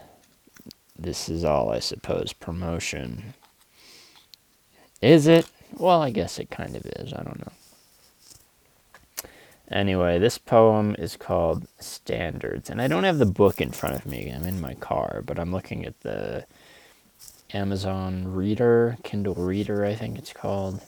this 0.97 1.29
is 1.29 1.45
all 1.45 1.71
I 1.71 1.79
suppose 1.79 2.33
promotion. 2.33 3.33
Is 5.01 5.27
it? 5.27 5.49
Well, 5.77 6.01
I 6.01 6.09
guess 6.09 6.39
it 6.39 6.49
kind 6.49 6.75
of 6.75 6.85
is. 6.85 7.13
I 7.13 7.23
don't 7.23 7.39
know. 7.39 7.53
Anyway, 9.71 10.17
this 10.17 10.39
poem 10.39 10.95
is 10.97 11.15
called 11.15 11.67
Standards, 11.79 12.71
and 12.71 12.81
I 12.81 12.87
don't 12.87 13.03
have 13.03 13.19
the 13.19 13.25
book 13.27 13.61
in 13.61 13.71
front 13.71 13.95
of 13.95 14.05
me. 14.07 14.31
I'm 14.31 14.45
in 14.47 14.59
my 14.59 14.73
car, 14.73 15.21
but 15.23 15.37
I'm 15.37 15.51
looking 15.51 15.85
at 15.85 15.99
the 16.01 16.45
Amazon 17.53 18.33
Reader, 18.33 18.97
Kindle 19.03 19.35
Reader, 19.35 19.85
I 19.85 19.93
think 19.93 20.17
it's 20.17 20.33
called. 20.33 20.81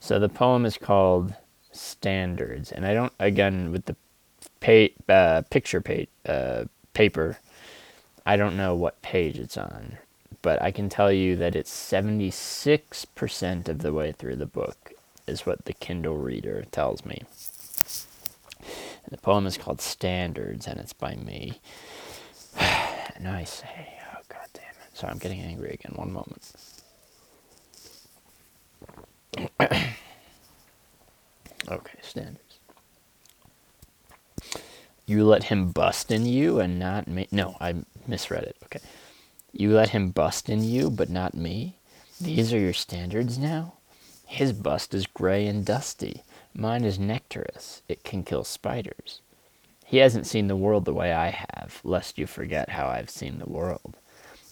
So 0.00 0.18
the 0.18 0.28
poem 0.28 0.66
is 0.66 0.76
called 0.76 1.34
Standards, 1.70 2.72
and 2.72 2.84
I 2.84 2.94
don't, 2.94 3.12
again, 3.20 3.70
with 3.70 3.84
the 3.84 3.94
pa- 4.60 5.12
uh, 5.12 5.42
picture 5.48 5.80
pa- 5.80 6.30
uh, 6.30 6.64
paper, 6.94 7.38
I 8.24 8.36
don't 8.36 8.56
know 8.56 8.74
what 8.74 9.00
page 9.02 9.38
it's 9.38 9.56
on, 9.56 9.98
but 10.42 10.60
I 10.60 10.72
can 10.72 10.88
tell 10.88 11.12
you 11.12 11.36
that 11.36 11.54
it's 11.54 11.70
76% 11.70 13.68
of 13.68 13.78
the 13.78 13.92
way 13.92 14.10
through 14.10 14.36
the 14.36 14.46
book 14.46 14.95
is 15.26 15.46
what 15.46 15.64
the 15.64 15.72
Kindle 15.72 16.16
reader 16.16 16.64
tells 16.70 17.04
me. 17.04 17.22
And 18.60 19.12
the 19.12 19.18
poem 19.18 19.46
is 19.46 19.56
called 19.56 19.80
Standards, 19.80 20.66
and 20.66 20.80
it's 20.80 20.92
by 20.92 21.16
me. 21.16 21.60
and 22.58 23.28
I 23.28 23.44
say, 23.44 23.98
oh 24.12 24.20
god 24.28 24.48
damn 24.52 24.64
it. 24.64 24.96
Sorry, 24.96 25.12
I'm 25.12 25.18
getting 25.18 25.40
angry 25.40 25.70
again. 25.70 25.92
One 25.94 26.12
moment. 26.12 26.52
okay, 31.68 31.98
standards. 32.02 32.58
You 35.06 35.24
let 35.24 35.44
him 35.44 35.70
bust 35.70 36.10
in 36.10 36.26
you 36.26 36.58
and 36.58 36.78
not 36.80 37.06
me. 37.06 37.28
No, 37.30 37.56
I 37.60 37.74
misread 38.08 38.42
it. 38.42 38.56
Okay. 38.64 38.80
You 39.52 39.72
let 39.72 39.90
him 39.90 40.10
bust 40.10 40.48
in 40.48 40.64
you, 40.64 40.90
but 40.90 41.08
not 41.08 41.34
me. 41.34 41.78
These 42.20 42.52
are 42.52 42.58
your 42.58 42.72
standards 42.72 43.38
now? 43.38 43.74
His 44.26 44.52
bust 44.52 44.92
is 44.92 45.06
gray 45.06 45.46
and 45.46 45.64
dusty. 45.64 46.22
Mine 46.54 46.84
is 46.84 46.98
nectarous. 46.98 47.82
It 47.88 48.04
can 48.04 48.24
kill 48.24 48.44
spiders. 48.44 49.20
He 49.84 49.98
hasn't 49.98 50.26
seen 50.26 50.48
the 50.48 50.56
world 50.56 50.84
the 50.84 50.92
way 50.92 51.12
I 51.12 51.30
have, 51.30 51.80
lest 51.84 52.18
you 52.18 52.26
forget 52.26 52.70
how 52.70 52.88
I've 52.88 53.08
seen 53.08 53.38
the 53.38 53.48
world. 53.48 53.96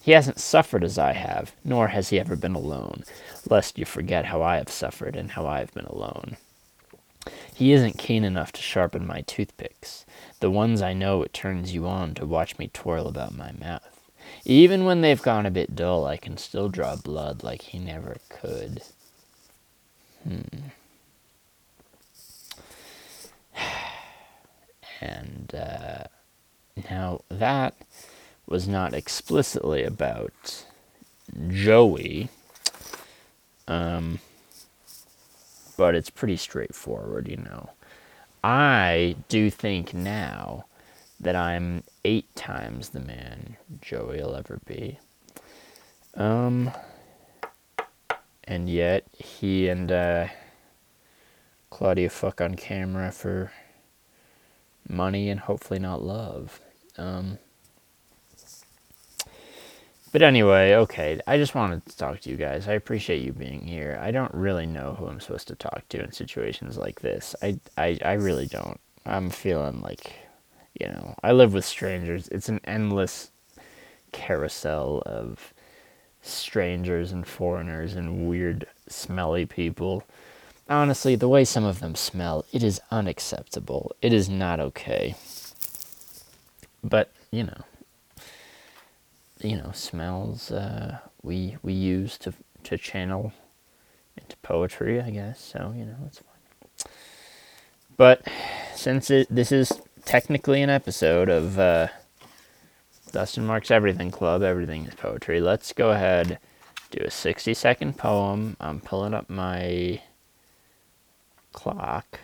He 0.01 0.11
hasn't 0.11 0.39
suffered 0.39 0.83
as 0.83 0.97
I 0.97 1.13
have, 1.13 1.53
nor 1.63 1.89
has 1.89 2.09
he 2.09 2.19
ever 2.19 2.35
been 2.35 2.55
alone, 2.55 3.03
lest 3.49 3.77
you 3.77 3.85
forget 3.85 4.25
how 4.25 4.41
I 4.41 4.57
have 4.57 4.69
suffered 4.69 5.15
and 5.15 5.31
how 5.31 5.45
I 5.45 5.59
have 5.59 5.73
been 5.73 5.85
alone. 5.85 6.37
He 7.53 7.73
isn't 7.73 7.97
keen 7.97 8.23
enough 8.23 8.51
to 8.53 8.61
sharpen 8.61 9.05
my 9.05 9.21
toothpicks, 9.21 10.05
the 10.39 10.51
ones 10.51 10.81
I 10.81 10.93
know 10.93 11.23
it 11.23 11.33
turns 11.33 11.73
you 11.73 11.87
on 11.87 12.13
to 12.15 12.25
watch 12.25 12.57
me 12.57 12.69
twirl 12.71 13.07
about 13.07 13.35
my 13.35 13.51
mouth. 13.53 13.99
Even 14.45 14.85
when 14.85 15.01
they've 15.01 15.21
gone 15.21 15.45
a 15.45 15.51
bit 15.51 15.75
dull, 15.75 16.05
I 16.05 16.17
can 16.17 16.37
still 16.37 16.69
draw 16.69 16.95
blood 16.95 17.43
like 17.43 17.63
he 17.63 17.79
never 17.79 18.17
could. 18.29 18.83
Hmm. 20.27 20.41
And 25.01 25.53
uh, 25.53 26.05
now 26.89 27.19
that 27.29 27.75
was 28.47 28.65
not 28.67 28.93
explicitly 28.93 29.83
about 29.83 30.65
Joey, 31.49 32.29
um, 33.67 34.19
but 35.75 35.95
it's 35.95 36.09
pretty 36.09 36.37
straightforward, 36.37 37.27
you 37.27 37.37
know. 37.37 37.71
I 38.43 39.17
do 39.27 39.49
think 39.49 39.93
now 39.93 40.65
that 41.19 41.35
I'm 41.35 41.83
eight 42.05 42.33
times 42.35 42.89
the 42.89 42.99
man 42.99 43.57
Joey 43.81 44.21
will 44.21 44.35
ever 44.35 44.59
be. 44.65 44.99
Um, 46.15 46.71
and 48.47 48.69
yet 48.69 49.05
he 49.11 49.67
and 49.67 49.91
uh, 49.91 50.27
Claudia 51.69 52.09
fuck 52.09 52.41
on 52.41 52.55
camera 52.55 53.11
for 53.11 53.51
money 54.87 55.29
and 55.29 55.39
hopefully 55.41 55.79
not 55.79 56.03
love. 56.03 56.59
Um, 56.97 57.39
but 60.11 60.21
anyway, 60.21 60.75
okay. 60.75 61.19
I 61.27 61.37
just 61.37 61.55
wanted 61.55 61.85
to 61.85 61.97
talk 61.97 62.21
to 62.21 62.29
you 62.29 62.37
guys. 62.37 62.69
I 62.69 62.73
appreciate 62.73 63.21
you 63.21 63.33
being 63.33 63.61
here. 63.61 63.99
I 64.01 64.11
don't 64.11 64.33
really 64.33 64.65
know 64.65 64.95
who 64.97 65.07
I'm 65.07 65.19
supposed 65.19 65.49
to 65.49 65.55
talk 65.55 65.89
to 65.89 66.01
in 66.01 66.13
situations 66.13 66.77
like 66.77 67.01
this. 67.01 67.35
I, 67.41 67.59
I, 67.77 67.99
I 68.03 68.13
really 68.13 68.45
don't. 68.45 68.79
I'm 69.05 69.29
feeling 69.29 69.81
like, 69.81 70.13
you 70.79 70.87
know, 70.87 71.15
I 71.21 71.33
live 71.33 71.53
with 71.53 71.65
strangers. 71.65 72.29
It's 72.29 72.47
an 72.47 72.61
endless 72.63 73.31
carousel 74.13 75.03
of 75.05 75.53
strangers 76.27 77.11
and 77.11 77.25
foreigners 77.25 77.93
and 77.95 78.27
weird, 78.27 78.67
smelly 78.87 79.45
people. 79.45 80.03
Honestly, 80.67 81.15
the 81.15 81.29
way 81.29 81.45
some 81.45 81.63
of 81.63 81.79
them 81.79 81.95
smell, 81.95 82.45
it 82.51 82.63
is 82.63 82.81
unacceptable. 82.91 83.95
It 84.01 84.11
is 84.13 84.29
not 84.29 84.59
okay. 84.59 85.15
But, 86.83 87.11
you 87.31 87.43
know, 87.43 87.63
you 89.41 89.57
know 89.57 89.71
smells 89.73 90.51
uh, 90.51 90.99
we 91.21 91.57
we 91.61 91.73
use 91.73 92.17
to 92.19 92.33
to 92.63 92.77
channel 92.77 93.33
into 94.17 94.35
poetry, 94.37 95.01
I 95.01 95.09
guess. 95.11 95.39
So 95.39 95.73
you 95.75 95.85
know 95.85 95.97
it's 96.07 96.19
fine. 96.19 96.91
But 97.97 98.23
since 98.73 99.09
it, 99.09 99.27
this 99.29 99.51
is 99.51 99.71
technically 100.03 100.61
an 100.61 100.69
episode 100.69 101.29
of 101.29 101.57
uh, 101.59 101.87
Dustin 103.15 103.45
Marks 103.45 103.71
Everything 103.71 104.11
Club, 104.11 104.43
everything 104.43 104.85
is 104.85 104.93
poetry. 104.93 105.39
Let's 105.39 105.71
go 105.71 105.91
ahead 105.91 106.37
do 106.91 107.05
a 107.05 107.09
60 107.09 107.53
second 107.53 107.97
poem. 107.97 108.57
I'm 108.59 108.81
pulling 108.81 109.13
up 109.13 109.29
my 109.29 110.01
clock 111.53 112.19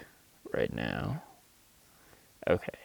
right 0.53 0.73
now. 0.73 1.23
Okay. 2.49 2.77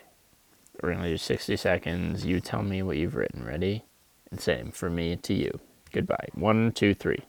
We're 0.81 0.92
going 0.92 1.03
to 1.03 1.11
do 1.11 1.16
60 1.16 1.57
seconds. 1.57 2.25
You 2.25 2.40
tell 2.40 2.62
me 2.62 2.81
what 2.83 2.97
you've 2.97 3.16
written. 3.16 3.45
Ready? 3.45 3.85
And 4.31 4.40
same 4.40 4.71
for 4.71 4.88
me 4.88 5.16
to 5.16 5.35
you. 5.35 5.59
Goodbye. 5.92 6.29
One, 6.35 6.73
two, 6.73 6.95
three. 6.95 7.25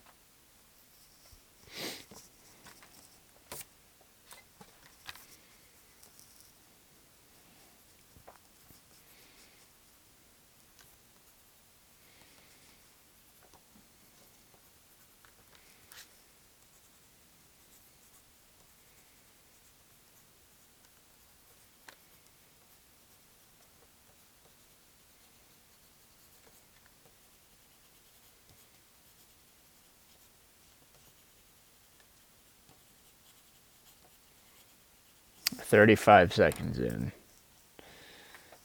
Thirty-five 35.67 36.33
seconds 36.33 36.79
in. 36.79 37.11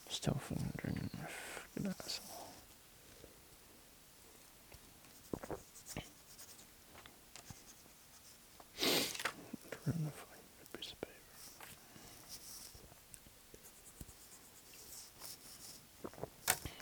Still 0.08 0.40
wondering. 0.48 1.10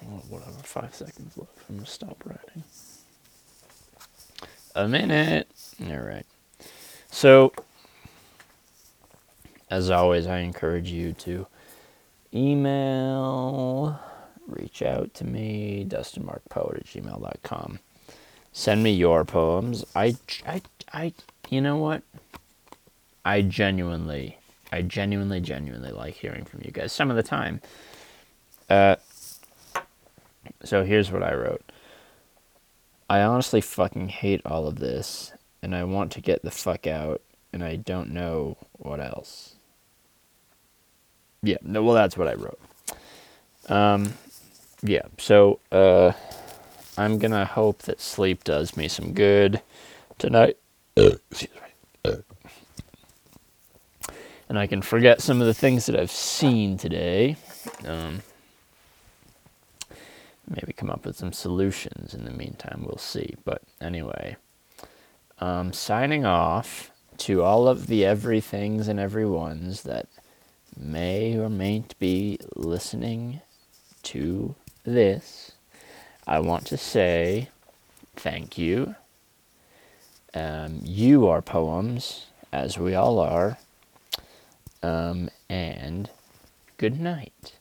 Oh, 0.03 0.23
whatever, 0.29 0.51
five 0.63 0.95
seconds 0.95 1.39
left. 1.39 1.53
I'm 1.71 1.77
gonna 1.77 1.87
stop 1.87 2.23
writing. 2.27 2.63
A 4.75 4.87
minute. 4.87 5.49
All 5.83 5.97
right. 5.97 6.27
So, 7.11 7.55
as 9.71 9.91
always, 9.91 10.27
I 10.27 10.39
encourage 10.39 10.91
you 10.91 11.13
to 11.15 11.47
email, 12.35 13.99
reach 14.47 14.83
out 14.83 15.15
to 15.15 15.25
me, 15.25 15.87
dustinmarkpoet 15.89 16.79
at 16.79 16.87
gmail.com. 16.87 17.79
Send 18.53 18.83
me 18.83 18.93
your 18.93 19.25
poems. 19.25 19.85
I, 19.95 20.17
I, 20.47 20.63
I, 20.93 21.13
you 21.49 21.61
know 21.61 21.77
what? 21.77 22.03
I 23.25 23.43
genuinely, 23.43 24.39
I 24.73 24.83
genuinely, 24.83 25.41
genuinely 25.41 25.93
like 25.93 26.15
hearing 26.15 26.45
from 26.45 26.63
you 26.65 26.73
guys 26.73 26.93
some 26.93 27.11
of 27.11 27.17
the 27.17 27.23
time. 27.23 27.61
Uh, 28.69 28.97
so 30.65 30.85
here's 30.85 31.13
what 31.13 31.23
I 31.23 31.33
wrote. 31.35 31.63
I 33.09 33.23
honestly 33.23 33.61
fucking 33.61 34.09
hate 34.09 34.41
all 34.45 34.67
of 34.67 34.79
this, 34.79 35.33
and 35.63 35.75
I 35.75 35.85
want 35.85 36.13
to 36.13 36.21
get 36.21 36.43
the 36.43 36.51
fuck 36.51 36.87
out, 36.87 37.23
and 37.53 37.63
I 37.63 37.77
don't 37.77 38.11
know 38.11 38.57
what 38.73 39.01
else. 39.01 39.55
Yeah, 41.43 41.57
no, 41.63 41.83
well, 41.83 41.95
that's 41.95 42.17
what 42.17 42.29
I 42.29 42.35
wrote. 42.35 42.61
Um, 43.69 44.15
yeah, 44.83 45.03
so 45.19 45.61
uh, 45.73 46.13
I'm 46.99 47.19
gonna 47.19 47.45
hope 47.45 47.83
that 47.83 48.01
sleep 48.01 48.45
does 48.45 48.77
me 48.77 48.89
some 48.89 49.13
good 49.13 49.61
tonight. 50.19 50.57
and 50.97 51.21
I 54.59 54.67
can 54.67 54.83
forget 54.83 55.23
some 55.23 55.41
of 55.41 55.47
the 55.47 55.55
things 55.55 55.87
that 55.87 55.99
I've 55.99 56.11
seen 56.11 56.77
today. 56.77 57.37
Um, 57.87 58.23
maybe 60.49 60.73
come 60.73 60.91
up 60.91 61.07
with 61.07 61.17
some 61.17 61.33
solutions 61.33 62.15
in 62.15 62.25
the 62.25 62.33
meantime. 62.33 62.83
We'll 62.85 62.99
see. 62.99 63.37
But 63.45 63.63
anyway, 63.81 64.37
um, 65.39 65.73
signing 65.73 66.27
off 66.27 66.91
to 67.19 67.43
all 67.43 67.69
of 67.69 67.87
the 67.87 68.05
everythings 68.05 68.89
and 68.89 68.99
everyones 68.99 69.83
that 69.85 70.09
may 70.77 71.37
or 71.39 71.49
mayn't 71.49 71.99
be 71.99 72.39
listening 72.57 73.41
to 74.05 74.55
this. 74.85 75.53
I 76.27 76.41
want 76.41 76.67
to 76.67 76.77
say 76.77 77.49
thank 78.17 78.57
you. 78.59 78.95
Um, 80.35 80.81
you 80.85 81.27
are 81.27 81.43
poems, 81.43 82.27
as 82.53 82.79
we 82.79 82.95
all 82.95 83.19
are. 83.19 83.59
Um, 84.83 85.29
and 85.49 86.09
good 86.79 87.01
night. 87.01 87.55